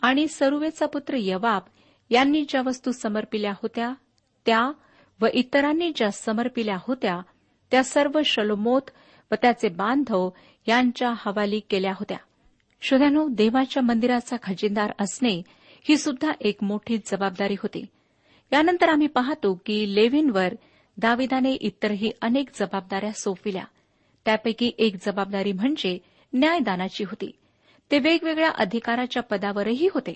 आणि 0.00 0.28
सरुवेचा 0.28 0.86
पुत्र 0.86 1.16
यवाब 1.18 1.62
यांनी 2.10 2.44
ज्या 2.48 2.62
वस्तू 2.66 2.92
समर्पिल्या 2.92 3.52
होत्या 3.52 3.92
त्या 4.46 4.72
व 5.20 5.26
इतरांनी 5.32 5.92
ज्या 5.96 6.10
समर्पिल्या 6.10 6.76
होत्या 6.80 7.20
त्या 7.70 7.84
सर्व 7.84 8.20
शलोमोत 8.24 8.82
व 9.30 9.34
त्याचे 9.42 9.68
बांधव 9.68 10.30
यांच्या 10.66 11.12
हवाली 11.16 11.60
केल्या 11.60 11.92
होत्या. 11.92 12.18
शोध्यानो 12.82 13.28
देवाच्या 13.28 13.82
मंदिराचा 13.82 14.36
खजिनदार 14.42 14.92
असणे 15.00 15.42
ही 15.88 15.96
सुद्धा 15.96 16.32
एक 16.40 16.62
मोठी 16.62 16.98
जबाबदारी 16.98 17.54
होती. 17.54 17.86
यानंतर 18.52 18.88
आम्ही 18.88 19.06
पाहतो 19.06 19.54
की 19.66 19.94
लेव्हिनवर 19.94 20.54
दाविदाने 20.96 21.52
इतरही 21.52 22.12
अनेक 22.22 22.48
जबाबदाऱ्या 22.54 23.12
सोपविल्या. 23.12 23.64
त्यापैकी 24.24 24.72
एक 24.78 24.96
जबाबदारी 25.06 25.52
म्हणजे 25.52 25.98
न्यायदानाची 26.32 27.04
होती. 27.04 27.30
ते 27.90 27.98
वेगवेगळ्या 27.98 28.50
अधिकाराच्या 28.50 29.22
पदावरही 29.22 29.88
होते. 29.94 30.14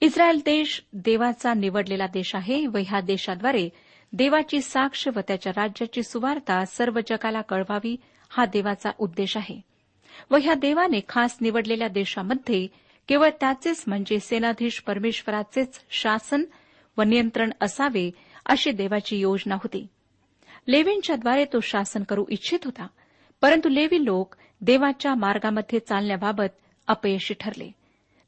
इस्रायल 0.00 0.40
देश 0.44 0.82
देवाचा 0.92 1.54
निवडलेला 1.54 2.06
देश 2.06 2.34
आहे 2.34 2.66
व 2.66 2.76
ह्या 2.76 3.00
देशाद्वारे 3.00 3.68
देवाची 4.12 4.60
साक्ष 4.60 5.08
व 5.08 5.20
त्याच्या 5.20 5.52
राज्याची 5.56 6.02
सुवार्ता 6.02 6.64
सर्व 6.64 7.00
जगाला 7.08 7.40
कळवावी 7.40 7.96
हा 8.30 8.44
देवाचा 8.44 8.90
उद्देश 8.98 9.36
आहे. 9.36 9.60
व 10.30 10.36
ह्या 10.36 10.54
देवाने 10.54 11.00
खास 11.08 11.38
निवडलेल्या 11.40 11.88
देशामध्ये 11.88 12.66
केवळ 13.08 13.28
त्याचेच 13.40 13.84
म्हणजे 13.86 14.20
सेनाधीश 14.20 14.80
परमेश्वराचेच 14.80 15.80
शासन 15.90 16.44
व 16.98 17.02
नियंत्रण 17.02 17.50
असावे 17.60 18.10
अशी 18.46 18.70
देवाची 18.70 19.16
योजना 19.18 19.54
होती. 19.54 19.86
लेवींच्याद्वारे 20.68 21.44
तो 21.44 21.60
शासन 21.60 22.02
करू 22.02 22.24
इच्छित 22.28 22.58
होता 22.64 22.86
परंतु 23.40 23.68
लेवी 23.68 24.04
लोक 24.04 24.34
देवाच्या 24.60 25.14
मार्गामध्ये 25.14 25.78
चालण्याबाबत 25.78 26.58
अपयशी 26.86 27.34
ठरले. 27.40 27.72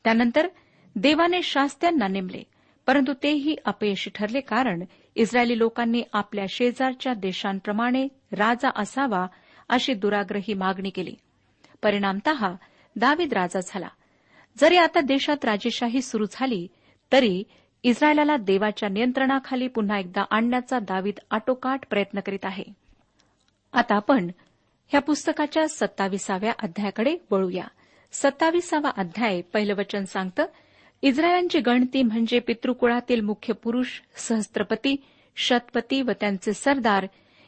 त्यानंतर 0.04 0.48
देवाने 0.96 1.42
शास्त्यांना 1.42 2.08
नेमले 2.08 2.42
परंतु 2.86 3.12
तेही 3.22 3.56
अपयशी 3.64 4.10
ठरले 4.14 4.40
कारण 4.40 4.84
इस्रायली 5.14 5.58
लोकांनी 5.58 6.02
आपल्या 6.12 6.44
शेजारच्या 6.48 7.14
देशांप्रमाणे 7.14 8.08
राजा 8.32 8.70
असावा 8.76 9.26
अशी 9.68 9.94
दुराग्रही 9.94 10.54
मागणी 10.54 10.90
केली. 10.90 11.14
परिणामत 11.82 12.28
दावीद 12.96 13.32
राजा 13.32 13.60
झाला. 13.66 13.88
जरी 14.60 14.76
आता 14.76 15.00
देशात 15.00 15.44
राजेशाही 15.44 16.02
सुरू 16.02 16.24
झाली 16.30 16.68
तरी 17.12 17.44
इस्रायलाला 17.84 18.36
देवाच्या 18.36 18.88
नियंत्रणाखाली 18.88 19.68
पुन्हा 19.68 19.98
एकदा 19.98 20.24
आणण्याचा 20.30 20.78
दावीद 20.78 21.20
आटोकाट 21.30 21.86
प्रयत्न 21.90 22.20
करीत 22.20 22.44
आहे. 22.44 22.64
आता 23.72 23.94
आपण 23.94 24.30
ह्या 24.88 25.00
पुस्तकाच्या 25.00 25.68
सत्ताविसाव्या 25.68 26.52
अध्यायाकडे 26.58 27.16
वळूया. 27.30 27.64
सत्ताविसावा 28.12 28.90
अध्याय 28.96 29.40
पहिलं 29.40 29.74
वचन 29.74 30.04
सांगतं 30.04 30.46
इस्रायलांची 31.02 31.60
गणती 31.60 32.02
म्हणजे 32.02 32.38
पितृकुळातील 32.38 33.20
मुख्य 33.20 33.52
पुरुष 33.52 34.00
सहस्त्रपती 34.16 34.96
शतपती 35.36 36.02
व 36.02 36.12
त्यांचे 36.20 36.52
सरदार 36.52 37.06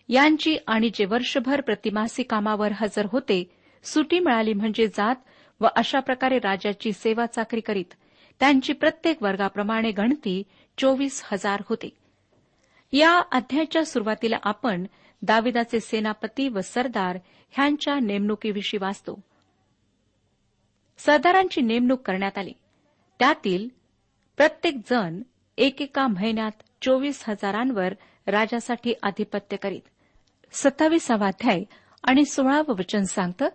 यांची 0.08 0.56
आणि 0.66 0.90
जे 0.94 1.04
वर्षभर 1.04 1.60
प्रतिमासी 1.60 2.22
कामावर 2.22 2.72
हजर 2.76 3.06
होते 3.12 3.42
सुटी 3.84 4.18
मिळाली 4.18 4.52
म्हणजे 4.52 4.86
जात 4.86 5.16
व 5.60 5.66
अशा 5.76 6.00
प्रकारे 6.00 6.38
राजाची 6.38 6.92
सेवा 6.92 7.26
चाकरी 7.26 7.60
करीत 7.60 7.94
त्यांची 8.40 8.72
प्रत्येक 8.72 9.22
वर्गाप्रमाणे 9.22 9.90
गणती 9.90 10.42
चोवीस 10.78 11.22
हजार 11.24 11.62
होती. 11.68 11.96
या 12.92 13.22
अध्यायाच्या 13.32 13.84
सुरुवातीला 13.84 14.36
आपण 14.42 14.86
दाविदाचे 15.22 15.80
सेनापती 15.80 16.48
व 16.48 16.60
सरदार 16.60 17.18
ह्यांच्या 17.50 17.98
नेमणुकीविषयी 17.98 18.78
वाचतो. 18.78 19.20
सरदारांची 20.98 21.60
नेमणूक 21.60 22.00
करण्यात 22.00 22.38
आली. 22.38 22.52
त्यातील 23.18 23.68
प्रत्येक 24.36 24.76
जण 24.76 25.22
एकेका 25.58 26.06
महिन्यात 26.06 26.62
चोवीस 26.82 27.24
हजारांवर 27.28 27.94
राजासाठी 28.26 28.94
आधिपत्य 29.02 29.56
करीत. 29.56 29.80
सत्तावीसावा 30.52 31.26
अध्याय 31.26 31.62
आणि 32.04 32.24
सोळावं 32.24 32.74
वचन 32.78 33.02
सांगतं 33.02 33.48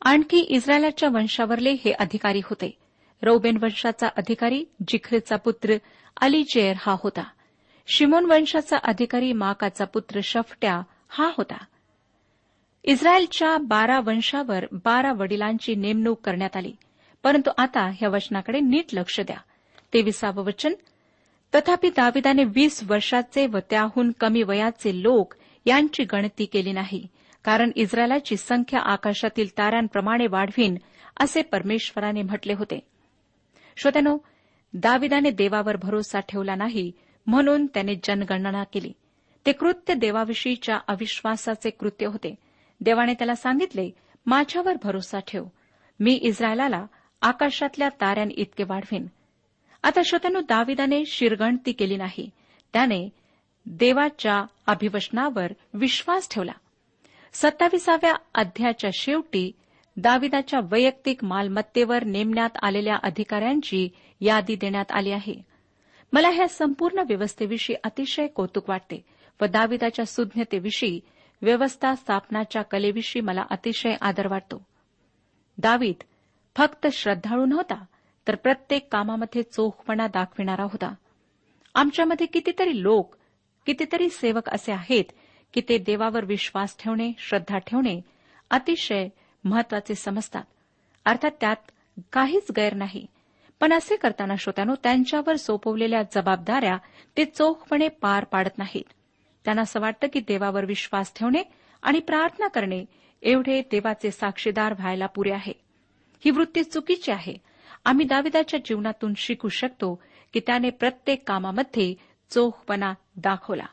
आणखी 0.00 0.40
इस्रायलाच्या 0.40 1.08
वंशावरले 1.08 1.72
हे 1.72 1.92
अधिकारी 1.92 2.40
होते. 2.44 2.78
रौबेन 3.22 3.58
वंशाचा 3.62 4.06
अधिकारी 4.06 4.64
जिखरेचा 4.88 5.36
पुत्र 5.36 5.76
अलीजेर 6.20 6.76
हा 6.80 6.96
होता. 7.02 7.24
शिमोन 7.86 8.24
वंशाचा 8.24 8.76
अधिकारी 8.76 9.32
माकाचा 9.32 9.84
पुत्र 9.84 10.20
शफट्या 10.24 10.82
हा 11.08 11.30
होता. 11.38 11.64
इस्रायलच्या 12.84 13.56
बारा 13.56 14.00
वंशावर 14.00 14.64
बारा 14.72 15.12
वडिलांची 15.12 15.74
नेमणूक 15.74 16.20
करण्यात 16.20 16.56
आली. 16.56 16.72
परंतु 17.22 17.50
आता 17.58 17.80
ह्या 17.80 18.08
वचनाकडे 18.08 18.60
नीट 18.60 18.84
लक्ष 18.92 19.20
द्या. 19.20 19.36
तेविसावं 19.94 20.44
वचन 20.44 20.74
तथापि 21.54 21.90
दाविदाने 21.90 22.44
वीस 22.44 22.82
वर्षाचे 22.82 23.46
व 23.46 23.58
त्याहून 23.70 24.10
कमी 24.20 24.42
वयाचे 24.42 25.02
लोक 25.02 25.34
यांची 25.66 26.04
गणती 26.04 26.44
केली 26.44 26.72
नाही 26.72 27.06
कारण 27.44 27.70
इस्रायलाची 27.76 28.36
संख्या 28.36 28.80
आकाशातील 28.80 29.48
ताऱ्यांप्रमाणे 29.58 30.26
वाढवीन 30.26 30.76
असे 31.16 31.42
परमेश्वराने 31.42 32.22
म्हटले 32.22 32.52
होते. 32.52 32.80
श्रोत्यानो 33.76 34.18
दाविदाने 34.74 35.30
देवावर 35.30 35.76
भरोसा 35.76 36.20
ठेवला 36.20 36.54
नाही 36.54 36.92
म्हणून 37.26 37.66
त्याने 37.66 37.94
जनगणना 38.04 38.64
केली. 38.64 38.92
ते 39.46 39.52
कृत्य 39.52 39.94
देवाविषयीच्या 39.94 40.78
अविश्वासाचे 40.88 41.70
कृत्य 41.70 42.06
होते. 42.06 42.34
देवाने 42.80 43.14
त्याला 43.14 43.34
सांगितले 43.34 43.90
माझ्यावर 44.26 44.72
भरोसा 44.82 45.18
ठेव. 45.18 45.44
मी 46.00 46.12
इस्रायलाला 46.14 46.86
आकाशातल्या 47.20 47.88
ताऱ्यां 47.88 48.28
इतके 48.30 48.64
वाढवीन. 48.64 49.06
आता 49.82 50.00
श्रोत्यानो 50.04 50.40
दाविदाने 50.40 51.04
शिरगणती 51.06 51.72
केली 51.72 51.96
नाही. 51.96 52.30
त्याने 52.72 53.08
देवाच्या 53.66 54.44
अभिवचनावर 54.66 55.52
विश्वास 55.74 56.28
ठेवला. 56.30 56.52
सत्ताविसाव्या 57.32 58.14
अध्यायाच्या 58.34 58.90
शेवटी 58.94 59.52
दाविदाच्या 59.96 60.60
वैयक्तिक 60.70 61.24
मालमत्तेवर 61.24 62.04
नेमण्यात 62.04 62.50
आलेल्या 62.62 62.96
अधिकाऱ्यांची 63.02 63.88
यादी 64.20 64.56
देण्यात 64.56 64.92
आली 64.92 65.10
आहे. 65.10 65.42
मला 66.12 66.28
ह्या 66.28 66.48
संपूर्ण 66.48 66.98
व्यवस्थेविषयी 66.98 67.76
अतिशय 67.84 68.26
कौतुक 68.26 68.68
वाटते 68.68 69.04
व 69.40 69.44
दाविदाच्या 69.44 70.04
सुज्ञतेविषयी 70.04 71.00
व्यवस्था 71.42 71.94
स्थापनाच्या 71.94 72.62
कलेविषयी 72.62 73.22
मला 73.22 73.42
अतिशय 73.50 73.94
आदर 74.00 74.26
वाटतो. 74.26 74.66
दावीद 75.58 76.02
फक्त 76.56 76.86
श्रद्धाळू 76.92 77.46
नव्हता 77.46 77.84
तर 78.28 78.34
प्रत्येक 78.34 78.92
कामामध्ये 78.92 79.42
चोखपणा 79.42 80.06
दाखविणारा 80.06 80.62
होता. 80.62 80.94
आमच्यामध्ये 81.74 82.26
कितीतरी 82.26 82.82
लोक 82.82 83.14
कितीतरी 83.66 84.08
सेवक 84.08 84.48
असे 84.48 84.72
आहेत 84.72 85.04
की 85.54 85.60
ते 85.68 85.78
देवावर 85.78 86.24
विश्वास 86.24 86.76
ठेवणे 86.78 87.12
श्रद्धा 87.18 87.58
ठेवणे 87.58 88.00
अतिशय 88.50 89.08
महत्त्वाचे 89.44 89.94
समजतात. 89.94 90.44
अर्थात 91.04 91.30
त्यात 91.40 91.70
काहीच 92.12 92.46
गैर 92.56 92.74
नाही. 92.74 93.06
पण 93.60 93.72
असे 93.72 93.96
करताना 93.96 94.36
श्रोत्यानो 94.36 94.74
त्यांच्यावर 94.82 95.36
सोपवलेल्या 95.36 96.02
जबाबदाऱ्या 96.02 96.78
ते 97.16 97.24
चोखपणे 97.24 97.88
पार 97.88 98.24
पाडत 98.24 98.58
नाहीत. 98.58 98.92
त्यांना 99.44 99.62
असं 99.62 99.80
वाटतं 99.80 100.06
की 100.12 100.20
देवावर 100.20 100.64
विश्वास 100.64 101.12
ठेवणे 101.16 101.42
आणि 101.82 101.98
प्रार्थना 101.98 102.48
करणे 102.48 102.84
एवढे 103.22 103.62
देवाचे 103.70 104.10
साक्षीदार 104.10 104.72
व्हायला 104.72 105.06
पुरे 105.06 105.32
आहे. 105.32 105.52
ही 106.24 106.30
वृत्ती 106.30 106.62
चुकीची 106.62 107.12
आहे. 107.12 107.36
आम्ही 107.84 108.06
दाविदाच्या 108.06 108.60
जीवनातून 108.64 109.14
शिकू 109.16 109.48
शकतो 109.48 110.02
की 110.32 110.40
त्याने 110.40 110.70
प्रत्येक 110.70 111.28
कामामध्ये 111.28 111.94
चोखपणा 112.30 112.94
दाखवला. 113.16 113.66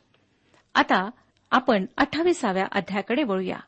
आता 0.75 1.09
आपण 1.51 1.85
अठ्ठावीसाव्या 1.97 2.65
अध्यायाकडे 2.71 3.23
वळूया. 3.23 3.59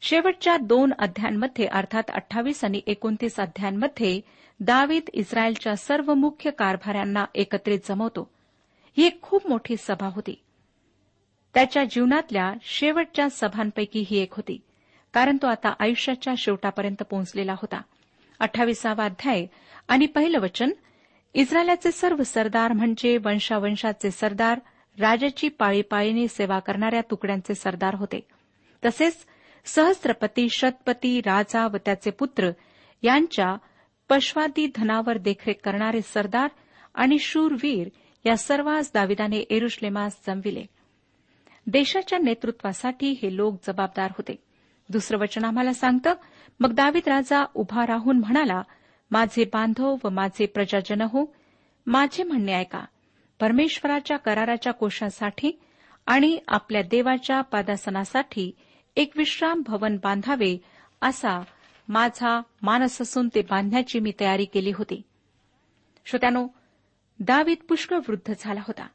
शेवटच्या 0.00 0.56
दोन 0.56 0.92
अध्यायांमध्ये 0.98 1.66
अर्थात 1.66 2.10
अठ्ठावीस 2.10 2.64
आणि 2.64 2.80
एकोणतीस 2.86 3.38
अध्यायांमध्ये 3.40 4.20
दावीद 4.60 5.08
इस्रायलच्या 5.12 5.76
सर्व 5.76 6.14
मुख्य 6.14 6.50
कारभाऱ्यांना 6.50 7.24
एकत्रित 7.34 7.78
जमवतो. 7.88 8.30
ही 8.96 9.06
एक 9.06 9.22
खूप 9.22 9.46
मोठी 9.46 9.76
सभा 9.76 10.06
होती. 10.06 10.42
त्याच्या 11.54 11.84
जीवनातल्या 11.84 12.52
शेवटच्या 12.62 13.28
सभांपैकी 13.30 14.04
ही 14.08 14.18
एक 14.18 14.34
होती 14.34 14.60
कारण 15.12 15.36
तो 15.42 15.46
आता 15.46 15.74
आयुष्याच्या 15.78 16.34
शेवटापर्यंत 16.38 17.02
पोहोचलेला 17.02 17.52
होता. 17.52 17.80
अठ्ठावीसावा 18.40 19.04
अध्याय 19.04 19.46
आणि 19.88 20.06
पहिलं 20.06 20.38
वचन 20.38 20.70
इस्रायलाचे 21.34 21.92
सर्व 21.92 22.22
सरदार 22.22 22.72
म्हणजे 22.72 23.16
वंशावंशाचे 23.16 24.10
सरदार 24.10 24.60
राजाची 24.98 25.48
पाळीपाळीने 25.48 26.28
सेवा 26.28 26.58
करणाऱ्या 26.58 27.00
तुकड्यांचे 27.10 27.54
सरदार 27.54 27.94
होते. 27.94 28.20
तसेच 28.84 29.26
सहस्त्रपती 29.66 30.48
शतपती 30.48 31.20
राजा 31.20 31.66
व 31.66 31.76
त्याचे 31.84 32.10
पुत्र 32.10 32.50
यांच्या 33.02 33.56
पश्वादी 34.08 34.70
धनावर 34.74 35.18
देखरेख 35.18 35.54
करणारे 35.64 36.00
सरदार 36.02 36.48
आणि 36.94 37.18
शूरवीर 37.18 37.88
या 38.26 38.36
सर्वांस 38.36 38.90
दाविदाने 38.94 39.36
एरुश्लेमास 39.36 40.20
जमविले. 40.26 40.64
देशाच्या 41.66 42.18
नेतृत्वासाठी 42.18 43.10
हे 43.22 43.36
लोक 43.36 43.54
जबाबदार 43.66 44.10
होते. 44.10 44.36
दुसरं 44.88 45.18
वचन 45.18 45.44
आम्हाला 45.44 45.72
सांगतं 45.72 46.14
मग 46.60 46.72
दावीद 46.72 47.08
राजा 47.08 47.44
उभा 47.54 47.86
राहून 47.86 48.18
म्हणाला 48.18 48.62
माझे 49.10 49.44
बांधव 49.44 49.96
व 50.04 50.08
माझे 50.08 50.46
प्रजाजन 50.46 51.00
हो 51.00 51.34
माझे 51.86 52.22
म्हणणे 52.22 52.52
ऐका. 52.52 52.84
परमेश्वराच्या 53.40 54.16
कराराच्या 54.16 54.72
कोशासाठी 54.72 55.60
आणि 56.06 56.38
आपल्या 56.48 56.82
देवाच्या 56.82 57.40
पादासनासाठी 57.40 58.52
एक 58.96 59.12
विश्राम 59.16 59.62
भवन 59.66 59.96
बांधावे 60.02 60.56
असा 61.02 61.40
माझा 61.88 62.40
मानस 62.62 63.00
असून 63.02 63.28
ते 63.34 63.42
बांधण्याची 63.42 63.98
मी 64.00 64.12
तयारी 64.20 64.44
केली 64.44 64.70
होती. 64.70 65.02
श्रोत्यानो 66.04 66.46
दावीद 67.20 67.58
पुष्कळ 67.68 67.98
वृद्ध 68.08 68.32
झाला 68.38 68.60
होता. 68.60 68.86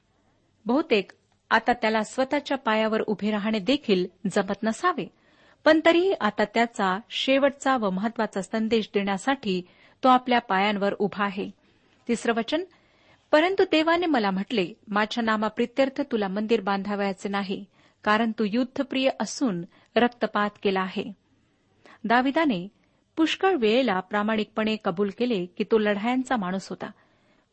बहुतेक 0.65 1.11
आता 1.49 1.73
त्याला 1.73 2.03
स्वतःच्या 2.03 2.57
पायावर 2.57 3.01
उभे 3.01 3.31
राहणे 3.31 3.59
देखील 3.59 4.05
जमत 4.31 4.63
नसावे 4.63 5.07
पण 5.65 5.79
तरीही 5.85 6.13
आता 6.21 6.45
त्याचा 6.45 6.97
शेवटचा 7.09 7.77
व 7.77 7.89
महत्त्वाचा 7.89 8.41
संदेश 8.41 8.89
देण्यासाठी 8.93 9.61
तो 10.03 10.09
आपल्या 10.09 10.39
पायांवर 10.39 10.93
उभा 10.93 11.25
आहे. 11.25 11.49
तिसरं 12.07 12.33
वचन 12.33 12.63
परंतु 13.31 13.63
देवाने 13.63 14.05
मला 14.05 14.31
म्हटले 14.31 14.73
माझ्या 14.87 15.23
नामाप्रित्यर्थ 15.23 16.01
तुला 16.01 16.27
मंदिर 16.27 16.61
बांधावयाचे 16.61 17.29
नाही 17.29 17.65
कारण 18.03 18.31
तू 18.39 18.43
युद्धप्रिय 18.43 19.09
असून 19.19 19.61
रक्तपात 19.95 20.49
केला 20.63 20.81
आहे. 20.81 21.13
दाविदाने 22.03 22.67
पुष्कळ 23.15 23.55
वेळेला 23.55 23.99
प्रामाणिकपणे 23.99 24.75
कबूल 24.85 25.09
केले 25.17 25.45
की 25.45 25.63
तो 25.63 25.77
लढायांचा 25.77 26.35
माणूस 26.35 26.69
होता 26.69 26.91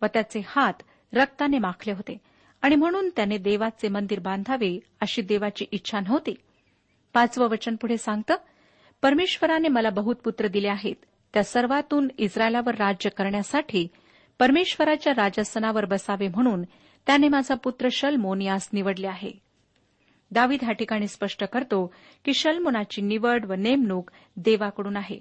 व 0.03 0.07
त्याचे 0.07 0.41
हात 0.47 0.73
रक्ताने 1.13 1.59
माखले 1.59 1.93
होते 1.93 2.19
आणि 2.63 2.75
म्हणून 2.75 3.11
त्याने 3.17 3.39
देवाचे 3.39 3.89
मंदिर 3.89 4.21
बांधावे 4.21 4.81
अशी 5.01 5.23
देवाची 5.23 5.67
इच्छा 5.73 6.01
नव्हती. 6.01 6.35
पाचवं 7.15 7.49
वचन 7.49 7.77
पुढे 7.77 7.97
सांगतं 7.97 8.35
परमेश्वराने 9.03 9.69
मला 9.69 9.91
बहुत 9.91 10.17
पुत्र 10.17 10.47
दिले 10.47 10.69
आहेत. 10.69 10.97
त्या 11.35 11.45
सर्वातून 11.45 12.09
इस्रायलावर 12.19 12.75
राज्य 12.75 13.11
करण्यासाठी 13.11 13.89
परमेश्वराच्या 14.39 15.13
राजस्थानावर 15.13 15.85
बसावे 15.85 16.29
म्हणून 16.29 16.63
त्याने 17.07 17.29
माझा 17.29 17.55
पुत्र 17.55 17.89
शलमोन 17.93 18.43
यास 18.43 18.69
निवडले 18.73 19.07
आहे. 19.07 19.48
दावीद 20.31 20.59
ह्या 20.63 20.73
ठिकाणी 20.73 21.09
स्पष्ट 21.09 21.45
करतो 21.45 21.95
की 22.25 22.35
शल्मुनाची 22.35 23.03
निवड 23.03 23.47
व 23.47 23.53
नेमणूक 23.53 24.11
देवाकडून 24.37 24.97
आहे. 24.97 25.19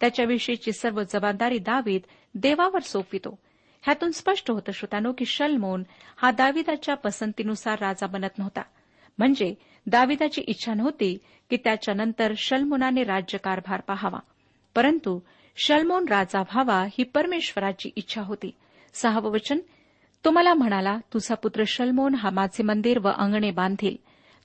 त्याच्याविषयीची 0.00 0.72
सर्व 0.72 1.02
जबाबदारी 1.02 1.58
दावीद 1.58 2.00
देवावर 2.34 2.78
सोपवितो. 2.78 3.38
ह्यातून 3.82 4.10
स्पष्ट 4.10 4.50
होतं 4.50 4.72
श्रोतानो 4.72 5.12
की 5.12 5.24
शल्मोन 5.24 5.82
हा 6.16 6.30
दाविदाच्या 6.30 6.94
पसंतीनुसार 6.94 7.78
राजा 7.78 8.06
बनत 8.06 8.38
नव्हता. 8.38 8.62
म्हणजे 9.18 9.54
दाविदाची 9.86 10.40
इच्छा 10.40 10.74
नव्हती 10.74 11.18
की 11.50 11.56
त्याच्यानंतर 11.56 12.32
शल्मोनाने 12.36 13.02
राज्यकारभार 13.02 13.80
पाहावा. 13.80 14.18
परंतु 14.74 15.20
शल्मोन 15.56 16.08
राजा 16.08 16.40
व्हावा 16.40 16.84
ही 16.84 17.02
परमेश्वराची 17.02 17.90
इच्छा 17.96 18.22
होती. 18.22 18.50
सहावं 18.94 19.30
वचन 19.30 19.58
तुम्हाला 20.24 20.54
म्हणाला 20.54 20.98
तुझा 21.14 21.34
पुत्र 21.34 21.62
शलमोन 21.66 22.14
हा 22.14 22.30
माझे 22.30 22.62
मंदिर 22.62 22.98
व 22.98 23.08
अंगणे 23.08 23.50
बांधील. 23.50 23.96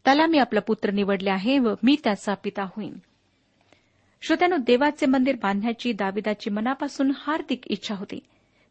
त्याला 0.05 0.25
मी 0.25 0.37
आपला 0.37 0.59
पुत्र 0.59 0.91
निवडले 0.91 1.29
आहे 1.29 1.59
व 1.59 1.73
मी 1.83 1.95
त्याचा 2.03 2.33
पिता 2.33 2.63
होईन. 2.63 2.93
श्रोत्यानो 4.21 4.57
देवाचे 4.57 5.05
मंदिर 5.05 5.35
बांधण्याची 5.35 5.93
दाविदाची 5.93 6.49
मनापासून 6.49 7.11
हार्दिक 7.15 7.67
इच्छा 7.67 7.95
होती. 7.95 8.19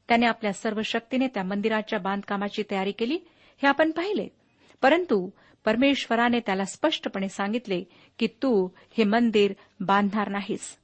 त्याने 0.09 0.27
आपल्या 0.27 0.53
सर्व 0.53 0.83
शक्तीने 0.85 1.27
त्या 1.27 1.43
मंदिराच्या 1.43 1.99
बांधकामाची 1.99 2.63
तयारी 2.71 2.93
केली 2.93 3.15
हे 3.63 3.67
आपण 3.67 3.91
पाहिले. 3.91 4.29
परंतु 4.83 5.31
परमेश्वराने 5.65 6.41
त्याला 6.41 6.65
स्पष्टपणे 6.65 7.29
सांगितले 7.29 7.85
की 8.19 8.27
तू 8.27 8.69
हे 8.99 9.05
मंदिर 9.05 9.53
बांधणार 9.81 10.29
नाहीस. 10.29 10.77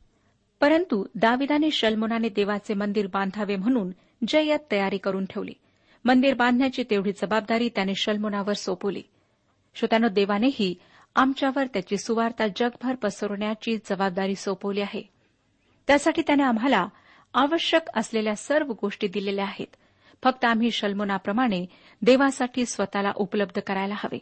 परंतु 0.60 1.06
दाविदाने 1.14 1.70
शलमोनाने 1.70 2.28
देवाचे 2.28 2.74
मंदिर 2.74 3.06
बांधावे 3.06 3.56
म्हणून 3.56 3.90
जयत 4.28 4.58
तयारी 4.72 4.98
करून 4.98 5.24
ठेवली. 5.24 5.52
मंदिर 6.04 6.34
बांधण्याची 6.34 6.84
तेवढी 6.90 7.12
जबाबदारी 7.12 7.68
त्याने 7.68 7.94
शलमोनावर 7.94 8.52
सोपवली. 8.52 9.02
श्रोत्यानो 9.76 10.08
देवानेही 10.08 10.74
आमच्यावर 11.16 11.66
त्याची 11.66 11.96
सुवार्ता 11.96 12.46
जगभर 12.56 12.94
पसरवण्याची 12.94 13.76
जबाबदारी 13.76 14.34
सोपवली 14.34 14.80
आहे. 14.80 15.10
त्यासाठी 15.86 16.22
त्याने 16.26 16.42
आम्हाला 16.42 16.86
आवश्यक 17.34 17.82
असलेल्या 17.96 18.36
सर्व 18.36 18.72
गोष्टी 18.82 19.08
दिलेल्या 19.08 19.44
आहेत. 19.44 19.76
फक्त 20.24 20.44
आम्ही 20.44 20.70
शल्मोनाप्रमाणे 20.70 21.66
देवासाठी 22.02 22.66
स्वतःला 22.66 23.12
उपलब्ध 23.16 23.60
करायला 23.60 23.94
हवे. 23.94 24.18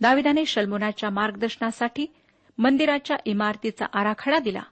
दाविदाने 0.00 0.46
शल्मोनाच्या 0.46 1.10
मार्गदर्शनासाठी 1.10 2.06
मंदिराच्या 2.58 3.16
इमारतीचा 3.24 3.86
आराखडा 3.92 4.38
दिला. 4.38 4.62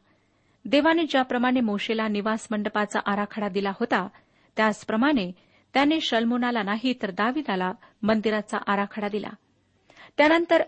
देवाने 0.65 1.07
ज्याप्रमाणे 1.07 1.61
मोशेला 1.61 2.09
निवास 2.09 2.49
मंडपाचा 2.51 3.01
आराखडा 3.07 3.49
दिला 3.49 3.71
होता 3.71 4.09
त्याचप्रमाणे 4.57 5.33
त्याने 5.75 6.01
शल्मोनाला 6.01 6.63
नाही 6.63 6.95
तर 7.03 7.11
दाविदाला 7.11 7.73
मंदिराचा 8.03 8.59
आराखडा 8.67 9.09
दिला. 9.09 9.29
त्यानंतर 10.17 10.63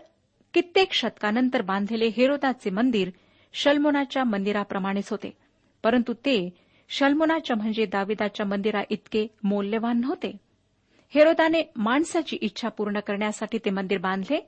कित्येक 0.53 0.93
शतकानंतर 0.93 1.61
बांधलेले 1.61 2.07
हेरोदाचे 2.17 2.69
मंदिर 2.69 3.09
शल्मोनाच्या 3.53 4.23
मंदिराप्रमाणेच 4.23 5.09
होते. 5.09 5.37
परंतु 5.83 6.13
ते 6.13 6.49
शल्मोनाच्या 6.89 7.55
म्हणजे 7.55 7.85
दाविदाच्या 7.85 8.45
मंदिरा 8.45 8.81
इतके 8.89 9.27
मौल्यवान 9.43 9.99
नव्हते. 9.99 10.37
हेरोदाने 11.13 11.63
माणसाची 11.75 12.35
इच्छा 12.35 12.69
पूर्ण 12.69 12.99
करण्यासाठी 12.99 13.57
ते 13.57 13.69
मंदिर 13.69 13.97
बांधले 13.97 14.39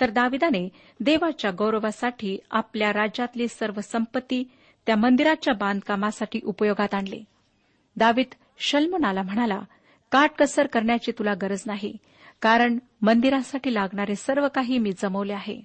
तर 0.00 0.10
दाविदाने 0.10 0.68
देवाच्या 1.00 1.50
गौरवासाठी 1.50 2.38
आपल्या 2.50 2.92
राज्यातली 2.92 3.48
सर्व 3.48 3.80
संपत्ती 3.80 4.44
त्या 4.86 4.96
मंदिराच्या 4.96 5.54
बांधकामासाठी 5.54 6.40
उपयोगात 6.44 6.94
आणले. 6.94 7.24
दावीद 7.96 8.34
शल्मोनाला 8.58 9.22
म्हणाला 9.22 9.60
काटकसर 10.12 10.66
करण्याची 10.66 11.12
तुला 11.12 11.34
गरज 11.34 11.62
नाही. 11.66 11.96
कारण 12.40 12.78
मंदिरासाठी 13.02 13.74
लागणारे 13.74 14.14
सर्व 14.14 14.48
काही 14.48 14.78
मी 14.78 14.92
जमवले 14.92 15.32
आहे. 15.32 15.62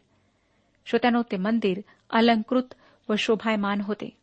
श्रोत्यानो 0.85 1.21
ते 1.21 1.37
मंदिर 1.37 1.81
अलंकृत 2.09 2.73
व 3.09 3.15
शोभायमान 3.17 3.81
होते. 3.81 4.17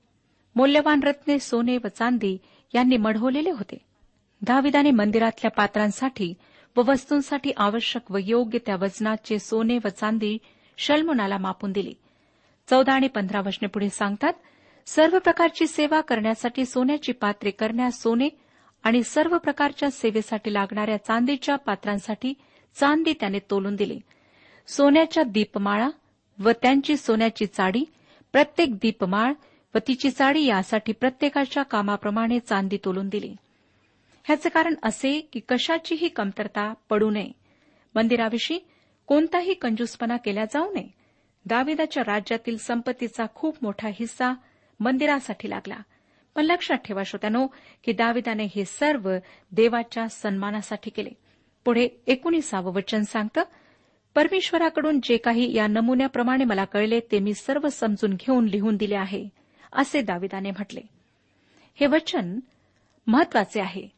मौल्यवान 0.57 1.03
रत्ने 1.03 1.39
सोने 1.39 1.77
व 1.77 1.89
चांदी 1.89 2.39
यांनी 2.75 2.97
मढवलेले 2.97 3.51
होते. 3.51 3.79
दाविदाने 4.43 4.91
मंदिरातल्या 4.91 5.51
पात्रांसाठी 5.51 6.35
व 6.77 6.83
वस्तूंसाठी 6.87 7.53
आवश्यक 7.57 8.11
व 8.11 8.19
योग्य 8.23 8.59
त्या 8.59 8.77
वजनाचे 8.77 9.39
सोने 9.39 9.79
व 9.85 9.89
चांदी 9.89 10.39
शल्मुनाला 10.79 11.39
मापून 11.39 11.73
दिली. 11.73 11.95
चौदा 12.71 12.93
आणि 12.93 13.09
पंधरा 13.09 13.41
वचने 13.41 13.69
पुढे 13.69 13.89
सांगतात 13.89 14.33
सर्व 14.87 15.19
प्रकारची 15.19 15.67
सेवा 15.67 16.01
करण्यासाठी 16.01 16.65
सोन्याची 16.65 17.13
पात्रे 17.13 17.51
करण्यास 17.51 18.03
सोने 18.03 18.29
आणि 18.83 19.03
सर्व 19.03 19.39
प्रकारच्या 19.39 19.91
सेवेसाठी 19.91 20.53
लागणाऱ्या 20.53 20.97
चांदीच्या 20.97 21.57
पात्रांसाठी 21.57 22.35
चांदी 22.75 23.13
त्याने 23.13 23.39
तोलून 23.39 23.77
दिली. 23.77 24.01
सोन्याच्या 24.67 25.23
दीपमाळा 25.23 25.89
व 26.39 26.51
त्यांची 26.51 26.97
सोन्याची 26.97 27.47
चाडी 27.47 27.85
प्रत्येक 28.33 28.75
दीपमाळ 28.75 29.33
व 29.75 29.79
तिची 29.89 30.11
चाडी 30.11 30.45
यासाठी 30.45 30.93
प्रत्येकाच्या 30.93 31.63
कामाप्रमाणे 31.63 32.41
चांदी 32.41 32.79
तोलून 32.85 33.09
दिली. 33.09 33.37
ह्याचे 34.25 34.49
कारण 34.49 34.75
असे 34.83 35.29
की 35.33 35.41
कशाचीही 35.49 36.09
कमतरता 36.09 36.75
पडू 36.91 37.11
नये. 37.11 37.33
मंदिराविषयी 37.95 38.59
कोणताही 39.07 39.55
कंजूसपणा 39.55 40.17
केला 40.17 40.45
जाऊ 40.45 40.75
नये. 40.75 40.89
दाविदाच्या 41.47 42.03
राज्यातील 42.03 42.57
संपत्तीचा 42.57 43.27
खूप 43.35 43.57
मोठा 43.63 43.89
हिस्सा 43.89 44.35
मंदिरासाठी 44.81 45.51
लागला. 45.51 45.77
पण 46.39 46.45
लक्षात 46.45 46.77
ठेवा 46.77 47.03
श्रोत्यानो 47.05 47.47
की 47.85 47.93
दाविदाने 47.93 48.45
हे 48.45 48.65
सर्व 48.65 49.11
देवाच्या 49.53 50.09
सन्मानासाठी 50.09 50.91
केले. 50.91 51.11
पुढे 51.65 51.89
एकोणीसावं 52.07 52.73
वचन 52.73 53.03
सांगतं 53.03 53.43
परमेश्वराकडून 54.15 55.01
जे 55.03 55.17
काही 55.17 55.57
या 55.57 55.67
नमुन्याप्रमाणे 55.67 56.45
मला 56.45 56.65
कळले 56.65 57.01
ते 57.01 57.19
मी 57.19 57.35
सर्व 57.35 57.69
समजून 57.69 58.15
घेऊन 58.15 58.45
लिहून 58.45 58.77
दिले 58.77 58.95
आहे 58.95 59.29
असे 59.73 60.03
दाविदाने 60.03 60.51
म्हटले. 60.51 60.81
हे 61.81 61.87
वचन 61.87 62.41
महत्त्वाचे 63.07 63.61
आहे. 63.61 63.89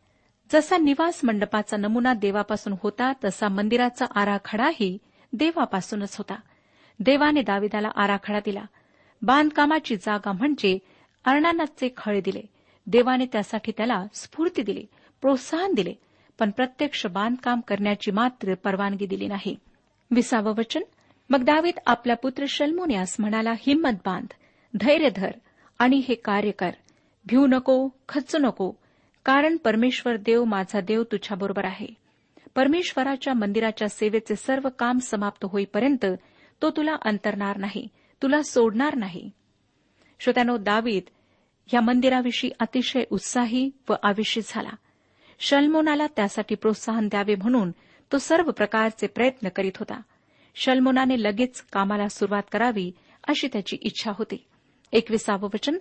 जसा 0.53 0.77
निवास 0.77 1.21
मंडपाचा 1.25 1.77
नमुना 1.77 2.15
देवापासून 2.15 2.75
होता 2.83 3.13
तसा 3.25 3.49
मंदिराचा 3.49 4.07
आराखडाही 4.15 4.99
देवापासूनच 5.33 6.17
होता. 6.17 6.35
देवाने 7.01 7.43
दाविदाला 7.43 7.89
आराखडा 7.97 8.41
दिला. 8.45 8.63
बांधकामाची 9.23 9.97
जागा 9.97 10.33
म्हणजे 10.33 10.79
अर्णानाचे 11.25 11.89
खळे 11.97 12.21
दिले. 12.21 12.43
देवाने 12.87 13.27
त्यासाठी 13.27 13.73
त्याला 13.77 14.05
स्फूर्ती 14.15 14.63
दिली 14.63 14.87
प्रोत्साहन 15.21 15.75
दिले 15.75 15.95
पण 16.39 16.51
प्रत्यक्ष 16.51 17.07
बांधकाम 17.07 17.61
करण्याची 17.61 18.11
मात्र 18.11 18.55
परवानगी 18.55 19.07
दिली 19.07 19.27
नाही. 19.27 19.57
विसावं 20.11 20.55
वचन? 20.55 20.81
मग 21.31 21.45
दावीद 21.45 21.79
आपल्या 21.87 22.17
पुत्र 22.17 22.45
शल्मोन्यास 22.49 23.17
म्हणाला 23.19 23.53
हिंमत 23.59 23.97
बांध 24.07 24.27
धैर्य 24.77 25.09
धर 25.17 25.31
आणि 25.79 26.03
हे 26.09 26.15
कार्य 26.15 26.51
कर. 26.51 26.71
भिऊ 27.27 27.47
नको 27.47 27.89
खचू 28.09 28.39
नको 28.39 28.73
कारण 29.25 29.57
परमेश्वर 29.57 30.17
देव 30.17 30.45
माझा 30.45 30.81
देव 30.81 31.03
तुझ्याबरोबर 31.03 31.65
आहे. 31.65 31.87
परमेश्वराच्या 32.55 33.35
मंदिराच्या 33.35 33.89
सेवेचे 33.89 34.37
सर्व 34.37 34.69
काम 34.79 34.99
समाप्त 34.99 35.45
होईपर्यंत 35.45 36.07
तो 36.63 36.71
तुला 36.71 36.97
अंतरणार 37.03 37.57
नाही 37.57 37.89
तुला 38.23 38.43
सोडणार 38.43 38.95
नाही. 38.95 39.31
श्रोत्यानो 40.21 40.57
दावीद 40.57 41.03
या 41.75 41.81
मंदिराविषयी 41.81 42.51
अतिशय 42.61 43.05
उत्साही 43.11 43.71
व 43.89 43.95
आविष्य 44.03 44.41
झाला. 44.45 44.71
शल्मोनाला 45.39 46.07
त्यासाठी 46.07 46.55
प्रोत्साहन 46.55 47.09
द्यावे 47.09 47.35
म्हणून 47.35 47.71
तो 48.13 48.19
सर्व 48.19 48.51
प्रकारचे 48.51 49.07
प्रयत्न 49.07 49.49
करीत 49.49 49.77
होता. 49.77 50.01
शल्मोनाने 50.55 51.23
लगेच 51.23 51.65
कामाला 51.73 52.09
सुरुवात 52.09 52.43
करावी 52.53 52.93
अशी 53.29 53.49
त्याची 53.53 53.77
इच्छा 53.81 54.13
होती. 54.19 54.47
एकविसावं 54.93 55.49
वचन. 55.55 55.79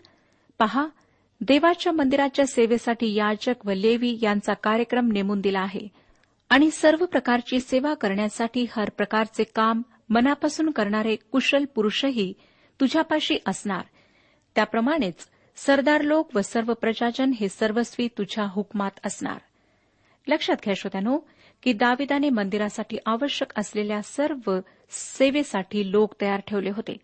पहा 0.60 0.88
देवाच्या 1.42 1.92
मंदिराच्या 1.92 2.48
सेवेसाठी 2.48 3.14
याजक 3.14 3.66
व 3.66 3.72
लेवी 3.72 4.18
यांचा 4.22 4.54
कार्यक्रम 4.54 5.10
नेमून 5.12 5.42
दिला 5.42 5.60
आहे 5.60 5.88
आणि 6.50 6.72
सर्व 6.72 7.06
प्रकारची 7.06 7.60
सेवा 7.60 7.94
करण्यासाठी 7.94 8.66
हर 8.78 8.90
प्रकारचे 8.90 9.44
काम 9.44 9.82
मनापासून 10.10 10.70
करणारे 10.70 11.16
कुशल 11.16 11.66
पुरुषही 11.66 12.34
तुझ्यापाशी 12.82 13.38
असणार. 13.46 13.82
त्याप्रमाणेच 14.60 15.28
सरदार 15.56 16.02
लोक 16.02 16.30
व 16.36 16.42
सर्व 16.42 16.74
प्रजाजन 16.74 17.32
हे 17.40 17.50
सर्वस्वी 17.50 18.08
तुझ्या 18.08 18.46
हुकमात 18.50 18.92
असणार. 19.06 19.38
लक्षात 20.28 20.56
घ्या 20.64 20.74
श्रोत्यानो 20.74 21.20
की 21.64 21.74
दाविदाने 21.74 22.30
मंदिरासाठी 22.30 22.98
आवश्यक 23.06 23.60
असलेल्या 23.60 24.02
सर्व 24.02 24.60
सेवेसाठी 24.90 25.92
लोक 25.92 26.16
तयार 26.22 26.40
ठेवले 26.48 26.70
होते. 26.70 26.98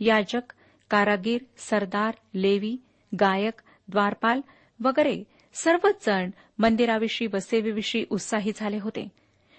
याजक 0.00 0.52
कारागीर 0.90 1.42
सरदार 1.58 2.14
लेवी 2.34 2.76
गायक 3.20 3.62
द्वारपाल 3.88 4.40
वगैरे 4.84 5.24
सर्वच 5.54 6.06
जण 6.06 6.30
मंदिराविषयी 6.58 7.28
व 7.32 7.38
सेवेविषयी 7.38 8.04
उत्साही 8.10 8.52
झाले 8.56 8.78
होते. 8.78 9.08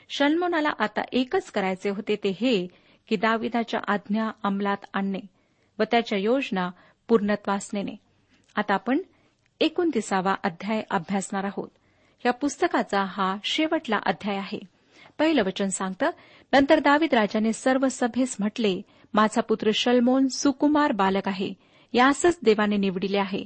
शल्मोनाला 0.09 0.69
आता 0.79 1.01
एकच 1.11 1.51
करायचे 1.51 1.89
होते 1.89 2.15
ते 2.15 2.29
हे 2.41 2.67
की 3.07 3.15
दाविदाच्या 3.15 3.79
आज्ञा 3.87 4.31
अंमलात 4.43 4.85
आणणे 4.93 5.21
व 5.79 5.83
त्याच्या 5.83 6.17
योजना 6.17 6.69
पूर्णत्वास 7.07 7.69
नेणे 7.73 7.95
आता 8.55 8.73
आपण 8.73 8.99
एकोणतीसावा 9.59 10.35
अध्याय 10.43 10.83
अभ्यासणार 10.89 11.43
आहोत. 11.43 11.69
या 12.25 12.33
पुस्तकाचा 12.33 13.03
हा 13.03 13.37
शेवटला 13.43 13.99
अध्याय 14.05 14.37
आहे. 14.37 14.59
पहिलं 15.19 15.43
वचन 15.43 15.67
सांगतं 15.67 16.09
नंतर 16.53 16.79
दावीद 16.79 17.13
राजाने 17.13 17.53
सर्व 17.53 17.87
सभेस 17.91 18.35
म्हटले 18.39 18.81
माझा 19.13 19.41
पुत्र 19.41 19.71
शलमोन 19.73 20.27
सुकुमार 20.27 20.91
बालक 20.91 21.27
आहे. 21.27 21.53
यासच 21.93 22.39
देवाने 22.43 22.77
निवडिले 22.77 23.17
आहे. 23.17 23.45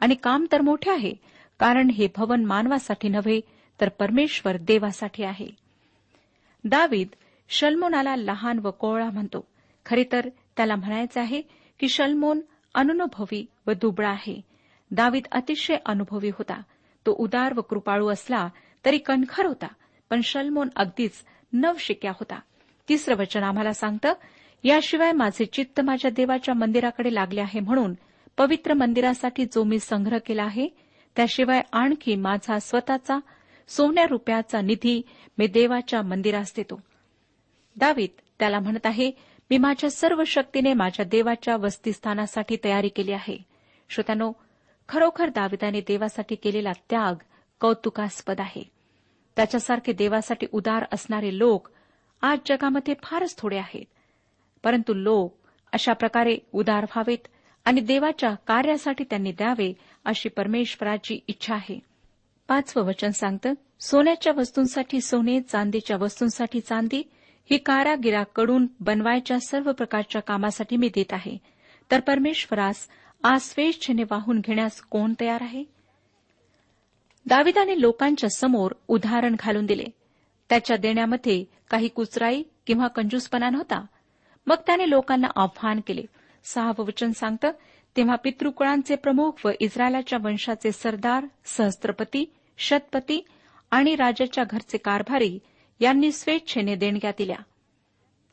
आणि 0.00 0.14
काम 0.14 0.46
तर 0.52 0.60
मोठे 0.60 0.90
आहे 0.90 1.14
कारण 1.58 1.90
हे 1.90 2.08
भवन 2.16 2.44
मानवासाठी 2.44 3.08
नव्हे 3.08 3.40
तर 3.80 3.88
परमेश्वर 3.88 4.56
देवासाठी 4.56 5.24
आहे. 5.24 5.46
दावीद 6.64 7.08
शल्मोनाला 7.48 8.16
लहान 8.16 8.58
व 8.58 8.70
कोवळा 8.70 9.10
म्हणतो. 9.10 9.46
खरे 9.86 10.04
तर 10.12 10.28
त्याला 10.28 10.76
म्हणायचं 10.76 11.20
आहे 11.20 11.42
की 11.80 11.88
शल्मोन 11.88 12.40
अनुभवी 12.78 13.46
व 13.66 13.72
दुबळा 13.72 14.08
आहे. 14.08 14.40
दावीद 14.90 15.22
अतिशय 15.32 15.76
अनुभवी 15.86 16.28
होता. 16.28 16.62
तो 17.06 17.14
उदार 17.18 17.52
व 17.56 17.60
कृपाळू 17.60 18.08
असला 18.08 18.48
तरी 18.84 18.98
कणखर 18.98 19.46
होता 19.46 19.66
पण 20.10 20.20
शल्मोन 20.20 20.68
अगदीच 20.76 21.12
नवशिक्या 21.52 22.10
होता. 22.10 22.40
तिसरं 22.88 23.16
वचन 23.16 23.42
आम्हाला 23.42 23.72
सांगतं 23.72 24.12
याशिवाय 24.64 25.12
माझे 25.12 25.44
चित्त 25.44 25.80
माझ्या 25.80 26.10
देवाच्या 26.10 26.54
मंदिराकडे 26.54 27.14
लागले 27.14 27.40
आहे 27.40 27.60
म्हणून 27.60 27.94
पवित्र 28.38 28.74
मंदिरासाठी 28.74 29.44
जो 29.44 29.64
मी 29.64 29.78
संग्रह 29.78 30.18
केला 30.26 30.42
आहे 30.42 30.68
त्याशिवाय 31.16 31.62
आणखी 31.72 32.16
माझा 32.16 32.58
स्वतःचा 32.58 33.18
सोन्या 33.68 34.06
रुपयाचा 34.10 34.60
निधी 34.60 35.02
मी 35.38 35.46
देवाच्या 35.46 36.02
मंदिरास 36.02 36.52
देतो. 36.56 36.80
दावीत 37.76 38.08
त्याला 38.38 38.58
म्हणत 38.58 38.86
आहे 38.86 39.10
मी 39.50 39.58
माझ्या 39.58 39.90
सर्व 39.90 40.24
शक्तीने 40.26 40.74
माझ्या 40.74 41.04
देवाच्या 41.04 41.56
वस्तीस्थानासाठी 41.56 42.56
तयारी 42.64 42.88
केली 42.88 43.12
आहे. 43.12 43.38
श्रोत्यानो 43.88 44.32
खरोखर 44.88 45.28
दाविदाने 45.28 45.80
देवासाठी 45.80 46.34
केलेला 46.34 46.72
त्याग 46.72 47.14
कौतुकास्पद 47.60 48.40
आहे. 48.40 48.70
त्याच्यासारखे 49.36 49.92
देवासाठी 49.92 50.46
उदार 50.52 50.84
असणारे 50.92 51.38
लोक 51.38 51.68
आज 52.22 52.38
जगामध्ये 52.46 52.94
फारच 53.02 53.38
थोडे 53.38 53.56
आहेत. 53.56 53.84
परंतु 54.64 54.94
लोक 54.94 55.36
अशा 55.72 55.92
प्रकारे 55.92 56.38
उदार 56.52 56.82
व्हावेत 56.82 57.28
आणि 57.64 57.80
देवाच्या 57.80 58.34
कार्यासाठी 58.34 59.04
त्यांनी 59.04 59.32
द्यावे 59.32 59.72
अशी 60.04 60.28
परमेश्वराची 60.28 61.20
इच्छा 61.28 61.54
आहे. 61.54 61.80
पाचवं 62.48 62.82
वचन 62.82 63.10
सांगतं 63.10 63.54
सोन्याच्या 63.80 64.32
वस्तूंसाठी 64.32 65.00
सोने 65.00 65.40
चांदीच्या 65.40 65.96
वस्तूंसाठी 65.96 66.60
चांदी 66.60 67.02
ही 67.50 67.58
कारागिराकडून 67.58 68.66
बनवायच्या 68.80 69.40
सर्व 69.40 69.72
प्रकारच्या 69.72 70.22
कामासाठी 70.22 70.76
मी 70.76 70.88
देत 70.88 71.12
आहे. 71.12 71.38
तर 71.90 72.00
परमेश्वरास 72.00 72.88
आस्वेच्छेने 73.22 74.02
वाहून 74.02 74.40
घेण्यास 74.40 74.80
कोण 74.80 75.14
तयार 75.20 75.42
आहे? 75.42 75.64
दाविदाने 77.26 77.80
लोकांच्या 77.80 78.30
समोर 78.30 78.72
उदाहरण 78.88 79.36
घालून 79.38 79.66
दिले. 79.66 79.84
त्याच्या 80.48 80.76
देण्यामध्ये 80.76 81.44
काही 81.70 81.88
कुचराई 81.88 82.42
किंवा 82.66 82.88
कंजूसपणा 82.88 83.50
नव्हता. 83.50 83.86
मग 84.46 84.56
त्याने 84.66 84.90
लोकांना 84.90 85.28
आव्हान 85.36 85.80
केले. 85.86 86.02
सहावं 86.44 86.84
वचन 86.84 87.10
सांगतं 87.10 87.50
तेव्हा 87.96 88.16
पितृकुळांचे 88.16 88.96
प्रमुख 88.96 89.32
व 89.44 89.50
इस्रायलाच्या 89.60 90.18
वंशाचे 90.22 90.72
सरदार 90.72 91.26
सहस्त्रपती 91.44 92.32
शतपती 92.58 93.24
आणि 93.70 93.94
राजाच्या 93.94 94.44
घरचे 94.50 94.78
कारभारी 94.78 95.38
यांनी 95.80 96.12
स्वेच्छेने 96.12 96.74
देणग्या 96.74 97.10
दिल्या. 97.18 97.36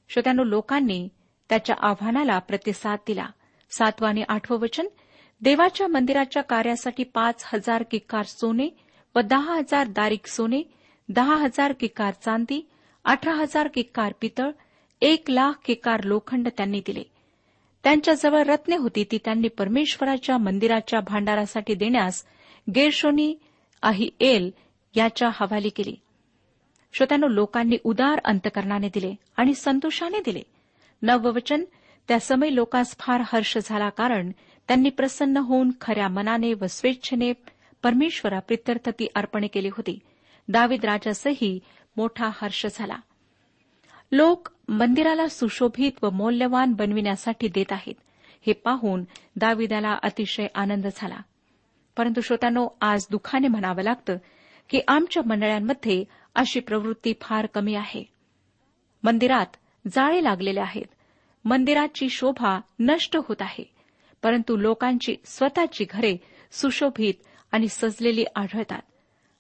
श्रोत्यानो 0.10 0.44
लोकांनी 0.44 1.08
त्याच्या 1.50 1.76
आव्हानाला 1.80 2.40
प्रतिसाद 2.40 3.00
दिला. 3.08 3.28
सातवं 3.72 4.08
आणि 4.08 4.24
आठवं 4.30 4.60
वचन 4.60 4.88
देवाच्या 5.42 5.88
मंदिराच्या 5.88 6.44
कार्यासाठी 6.44 7.04
पाच 7.04 7.44
हजार 7.46 7.84
किक्कार 7.92 8.24
सोने 8.24 8.70
व 9.16 9.20
दहा 9.20 9.56
हजार 9.56 9.88
दारिक 9.88 10.28
सोने 10.28 10.62
दहा 11.10 11.36
हजार 11.36 11.72
किक्कार 11.72 12.14
चांदी 12.14 12.70
अठरा 13.04 13.34
हजार 13.34 13.68
किक्कार 13.68 14.14
पितळ 14.22 14.52
एक 15.02 15.30
लाख 15.30 15.54
किक्कार 15.66 16.04
लोखंड 16.04 16.48
त्यांनी 16.48 16.80
दिले. 16.80 17.04
त्यांच्याजवळ 17.84 18.44
रत्ने 18.44 18.78
होती 18.78 19.04
ती 19.12 19.18
त्यांनी 19.26 19.48
परमेश्वराच्या 19.48 20.38
मंदिराच्या 20.38 21.00
भांडारासाठी 21.00 21.74
देण्यास 21.74 22.24
गेरशोनी 22.76 23.36
आही 23.82 24.10
एल 24.20 24.52
याच्या 24.96 25.30
हवाली 25.34 25.70
केली. 25.70 25.96
श्रोत्यानो 26.98 27.28
लोकांनी 27.28 27.78
उदार 27.84 28.20
अंतकरणाने 28.26 28.88
दिले 28.88 29.16
आणि 29.38 29.54
संतोषाने 29.54 30.20
दिले. 30.20 30.42
नववचन 31.02 31.64
त्या 32.08 32.20
समय 32.20 32.56
लोकांस 32.56 32.96
फार 33.00 33.22
हर्ष 33.26 33.58
झाला 33.64 33.90
कारण 33.90 34.32
त्यांनी 34.68 34.90
प्रसन्न 34.90 35.38
होऊन 35.38 35.72
खऱ्या 35.82 36.08
मनाने 36.08 36.54
व 36.54 36.66
स्वेच्छेने 36.70 37.34
परमेश्वरा 37.84 38.40
प्रित्यर्थ 38.40 38.90
ती 38.90 39.08
अर्पणे 39.16 39.48
केली 39.48 39.68
होती. 39.68 40.00
दावीद 40.48 40.86
राजासही 40.86 41.60
मोठा 41.98 42.30
हर्ष 42.34 42.66
झाला. 42.76 42.96
लोक 44.12 44.50
मंदिराला 44.70 45.28
सुशोभित 45.28 45.92
व 46.04 46.10
मौल्यवान 46.10 46.74
बनविण्यासाठी 46.74 47.48
देत 47.48 47.72
आहेत. 47.72 47.96
हे 48.48 48.54
पाहून 48.54 49.04
दाविदाला 49.36 49.98
अतिशय 50.04 50.48
आनंद 50.56 50.88
झाला. 50.96 51.18
परंतु 51.98 52.22
श्रोत्यानो 52.22 52.68
आज 52.82 53.06
दुःखाने 53.12 53.48
म्हणावं 53.48 53.82
लागतं 53.82 54.18
की 54.70 54.82
आमच्या 54.88 55.24
मंडळांमध्ये 55.26 56.25
अशी 56.36 56.60
प्रवृत्ती 56.60 57.14
फार 57.22 57.46
कमी 57.46 57.76
आहे. 57.76 58.04
मंदिरात 59.04 59.46
जाळे 59.88 60.24
लागलेले 60.24 60.60
आहेत. 60.60 60.86
मंदिराची 61.46 62.10
शोभा 62.10 62.62
नष्ट 62.80 63.18
होत 63.18 63.36
आहे. 63.40 63.74
परंतु 64.24 64.58
लोकांची 64.58 65.16
स्वतःची 65.26 65.86
घरे 65.90 66.18
सुशोभित 66.52 67.14
आणि 67.52 67.68
सजलेली 67.68 68.26
आढळतात. 68.36 68.82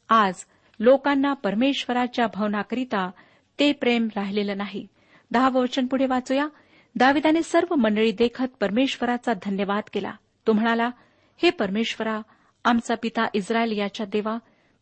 आज 0.10 0.34
लोकांना 0.79 1.34
परमेश्वराच्या 1.34 2.27
भवनाकरिता 2.34 3.12
ते 3.60 3.71
प्रेम 3.71 4.08
राहिलेलं 4.15 4.58
नाही. 4.58 4.88
दहावं 5.31 5.62
वचन 5.62 5.88
पुढे 5.88 6.05
वाचूया. 6.05 6.47
दाविदाने 6.95 7.43
सर्व 7.43 7.75
मंडळी 7.75 8.12
देखत 8.12 8.47
परमेश्वराचा 8.60 9.34
धन्यवाद 9.34 9.84
केला. 9.93 10.12
तो 10.47 10.53
म्हणाला 10.53 10.89
हे 11.38 11.49
परमेश्वरा 11.49 12.21
आमचा 12.63 12.95
पिता 13.01 13.25
इस्रायल 13.34 13.71
याच्या 13.71 14.05
देवा 14.05 14.38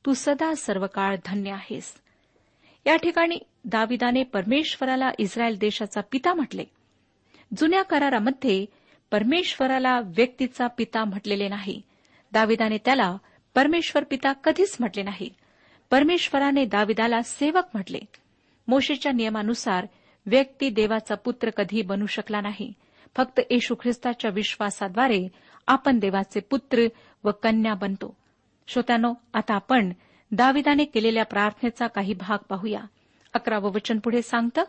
तू 0.06 0.14
सदा 0.14 0.54
सर्व 0.56 0.88
काळ 0.88 1.16
धन्य 1.26 1.52
आहेस. 1.52 2.03
या 2.86 2.96
ठिकाणी 2.96 3.40
दाविदाने 3.66 4.24
परमेश्वराला 4.24 5.12
इस्रायल 5.18 5.58
देशाचा 5.58 6.02
पिता 6.12 6.34
म्हटले. 6.34 6.64
जुन्या 7.58 7.84
करारामध्ये 7.84 8.66
परमेश्वराला 9.12 10.00
व्यक्तीचा 10.06 10.68
पिता 10.68 11.06
म्हटलेले 11.06 11.48
नाही. 11.48 11.82
दाविदाने 12.32 12.78
त्याला 12.78 13.18
परमेश्वर 13.56 14.04
पिता 14.04 14.34
कधीच 14.34 14.78
म्हटले 14.80 15.04
नाही. 15.04 15.30
परमेश्वराने 15.92 16.66
दाविदाला 16.66 17.22
सेवक 17.22 17.64
म्हटले. 17.74 18.00
मोशेच्या 18.68 19.12
नियमानुसार 19.12 19.88
व्यक्ती 20.26 20.70
देवाचा 20.70 21.16
पुत्र 21.16 21.50
कधी 21.50 21.82
बनू 21.82 22.06
शकला 22.06 22.42
नाही. 22.42 22.74
फक्त 23.18 23.40
येशू 23.52 23.76
ख्रिस्ताच्या 23.76 24.32
विश्वासाद्वारे 24.32 25.28
आपण 25.68 26.00
देवाचे 26.00 26.40
पुत्र 26.40 26.88
व 27.24 27.32
कन्या 27.32 27.74
बनतो. 27.74 28.16
श्रोत्यानो 28.68 29.14
आता 29.34 29.56
आपण 29.56 29.94
दाविदाने 30.36 30.86
केलेल्या 30.86 31.26
प्रार्थनेचा 31.26 31.88
काही 31.88 32.14
भाग 32.14 32.38
पाहूया. 32.50 32.82
अकरावं 33.34 33.72
वचन 33.72 34.00
पुढे 34.00 34.22
सांगतं 34.22 34.64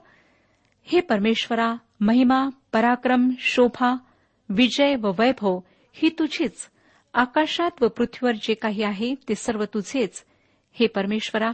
हे 0.83 1.01
परमेश्वरा 1.01 1.75
महिमा 2.01 2.49
पराक्रम 2.73 3.31
शोभा 3.39 3.97
विजय 4.49 4.97
व 4.97 5.13
वैभव 5.19 5.59
ही 5.93 6.09
तुझीच. 6.09 6.71
आकाशात 7.15 7.71
व 7.81 7.89
पृथ्वीवर 7.89 8.35
जे 8.43 8.55
काही 8.55 8.83
आहे 8.83 9.15
ते 9.15 9.35
सर्व 9.35 9.65
तुझेच. 9.65 10.25
हे 10.73 10.87
परमेश्वरा 10.87 11.51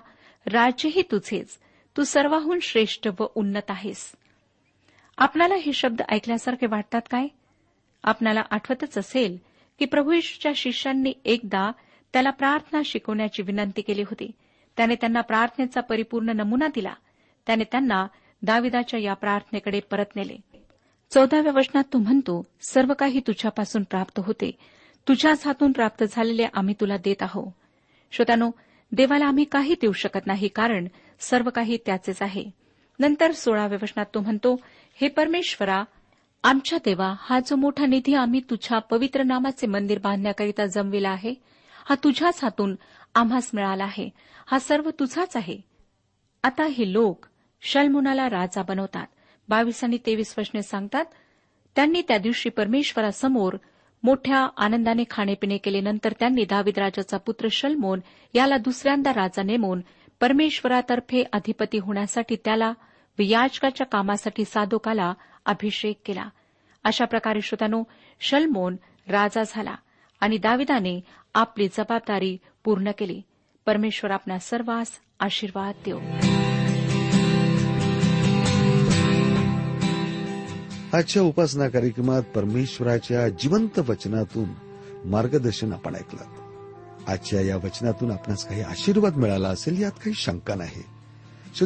राज्यही 0.47 1.03
तुझेच. 1.03 1.59
तू 1.97 2.05
सर्वाहून 2.05 2.59
श्रेष्ठ 2.63 3.09
व 3.21 3.27
उन्नत 3.35 3.71
आहेस. 3.71 4.13
आपणाला 5.19 5.55
हे 5.55 5.73
शब्द 5.73 6.03
ऐकल्यासारखे 6.09 6.67
वाटतात 6.67 7.03
काय? 7.11 7.27
आपणाला 8.05 8.43
आठवतच 8.51 8.99
असेल 8.99 9.39
की 9.79 9.85
प्रभू 9.85 10.13
येशूच्या 10.13 10.53
शिष्यांनी 10.57 11.13
एकदा 11.25 11.71
त्याला 12.13 12.31
प्रार्थना 12.31 12.81
शिकवण्याची 12.85 13.43
विनंती 13.43 13.83
केली 13.83 14.03
होती. 14.03 14.31
त्याने 14.77 14.95
त्यांना 14.95 15.21
प्रार्थनेचा 15.21 15.81
परिपूर्ण 15.81 16.29
नमुना 16.29 16.67
दिला. 16.67 16.95
त्याने 17.47 17.65
त्यांना 17.65 18.07
दाविदाच्या 18.43 19.01
या 19.01 19.15
प्रार्थनेकडे 19.15 19.81
परत 19.81 20.17
नेले. 20.17 20.37
चौदाव्या 21.11 21.53
वचनात 21.53 21.85
तू 21.93 21.99
म्हणतो 21.99 22.47
सर्व 22.69 22.95
काही 22.95 23.21
तुझ्यापासून 23.21 23.83
प्राप्त 23.83 24.21
होते. 24.25 24.51
तुझ्याच 25.09 25.47
हातून 25.47 25.73
प्राप्त 25.73 26.05
झालेले 26.11 26.47
आम्ही 26.55 26.75
तुला 26.81 26.97
देत 26.97 27.23
आहो. 27.23 27.55
श्रोतानो 28.11 28.51
देवाला 28.93 29.27
आम्ही 29.27 29.45
काही 29.45 29.75
देऊ 29.81 29.93
शकत 29.93 30.27
नाही 30.27 30.49
कारण 30.49 30.89
सर्व 31.21 31.51
काही 31.51 31.79
त्याचेच 31.87 32.23
आहे. 32.23 32.51
नंतर 32.99 33.31
सोळाव्या 33.31 33.79
वचनात 33.83 34.07
तो 34.15 34.21
म्हणतो 34.21 34.61
हे 35.01 35.09
परमेश्वरा 35.09 35.85
आमच्या 36.43 36.79
देवा 36.85 37.15
हा 37.21 37.41
जो 37.41 37.57
मोठा 37.57 37.87
निधी 37.87 38.15
आम्ही 38.15 38.41
तुझ्या 38.51 38.79
पवित्र 38.79 39.23
नामाचे 39.23 39.67
मंदिर 39.67 39.99
बांधण्याकरिता 39.99 40.67
जमविला 40.67 41.11
आहे 41.11 41.35
हा 41.89 41.95
तुझ्याच 41.95 42.45
हातून 42.45 42.75
आम्हास 43.15 43.51
मिळाला 43.55 43.85
आहे. 43.85 44.11
हा 44.47 44.59
सर्व 44.59 44.91
तुझाच 44.91 45.37
आहे. 45.37 45.59
आता 46.43 46.65
हे 46.65 46.93
लोक 46.93 47.27
शलमुनाला 47.63 48.31
राजा 48.31 48.63
बनवतात. 48.63 49.07
बावीस 49.49 49.85
आणि 49.85 49.99
तेवीस 50.07 50.35
वचने 50.39 50.63
सांगतात 50.63 51.05
त्यांनी 51.77 52.03
त्या 52.09 52.19
दिवशी 52.19 52.49
परमेश्वरासमोर 52.49 53.57
मोठ्या 54.03 54.49
आनंदाने 54.57 55.05
खाणेपिणे 55.11 55.59
केले. 55.59 55.81
नंतर 55.81 56.13
त्यांनी 56.21 56.45
दावीद 56.45 56.79
राजाचा 56.79 57.17
पुत्र 57.17 57.49
शलमोन 57.51 58.01
याला 58.35 58.57
दुसऱ्यांदा 58.57 59.15
राजा 59.15 59.43
नेमून 59.43 59.81
परमेश्वरातर्फे 60.21 61.25
अधिपती 61.33 61.79
होण्यासाठी 61.79 62.37
त्याला 62.45 62.73
याचकाच्या 63.19 63.87
कामासाठी 63.87 64.45
साधोकाला 64.45 65.15
अभिषेक 65.47 66.01
केला. 66.05 66.29
अशा 66.85 67.05
प्रकारे 67.05 67.41
श्रोतानो 67.41 67.83
शलमोन 68.21 68.77
राजा 69.09 69.43
झाला. 69.47 69.75
आणि 70.21 70.39
दाविदाने 70.39 71.01
आपली 71.35 71.69
जबाबदारी 71.69 72.39
पूर्ण 72.65 72.91
केली. 72.99 73.23
परमेश्वर 73.67 74.11
आपल्या 74.11 74.39
सर्वांस 74.39 74.87
आशीर्वाद 75.21 75.75
देऊ 75.87 76.01
आजच्या 80.93 81.23
उपासना 81.23 81.69
कार्यक्रमात 81.69 82.23
परमेश्वराच्या 82.23 83.29
जिवंत 83.29 83.79
वचनातून 83.79 84.49
मार्गदर्शन 85.05 85.73
आपण 85.73 85.95
ऐकलं. 85.95 86.25
आजच्या 87.09 87.41
या 87.41 87.57
वचनातून 87.57 88.11
आपणास 88.11 88.49
काही 88.49 88.61
आशीर्वाद 88.61 89.17
मिळाला 89.17 89.49
असेल 89.49 89.83
यात 89.83 89.93
काही 89.93 90.15
शंका 90.15 90.55
नाही. 90.55 90.83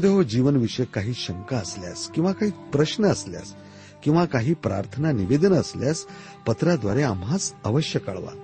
हो 0.08 0.22
जीवनविषयक 0.22 0.88
काही 0.88 1.14
शंका 1.14 1.56
असल्यास 1.56 2.08
किंवा 2.08 2.32
काही 2.32 2.50
प्रश्न 2.50 3.04
असल्यास 3.04 3.54
किंवा 4.04 4.24
काही 4.24 4.54
प्रार्थना 4.54 5.12
निवेदन 5.12 5.52
असल्यास 5.52 6.06
पत्राद्वारे 6.46 7.02
आम्हाच 7.02 7.54
अवश्य 7.64 7.98
कळवा. 7.98 8.43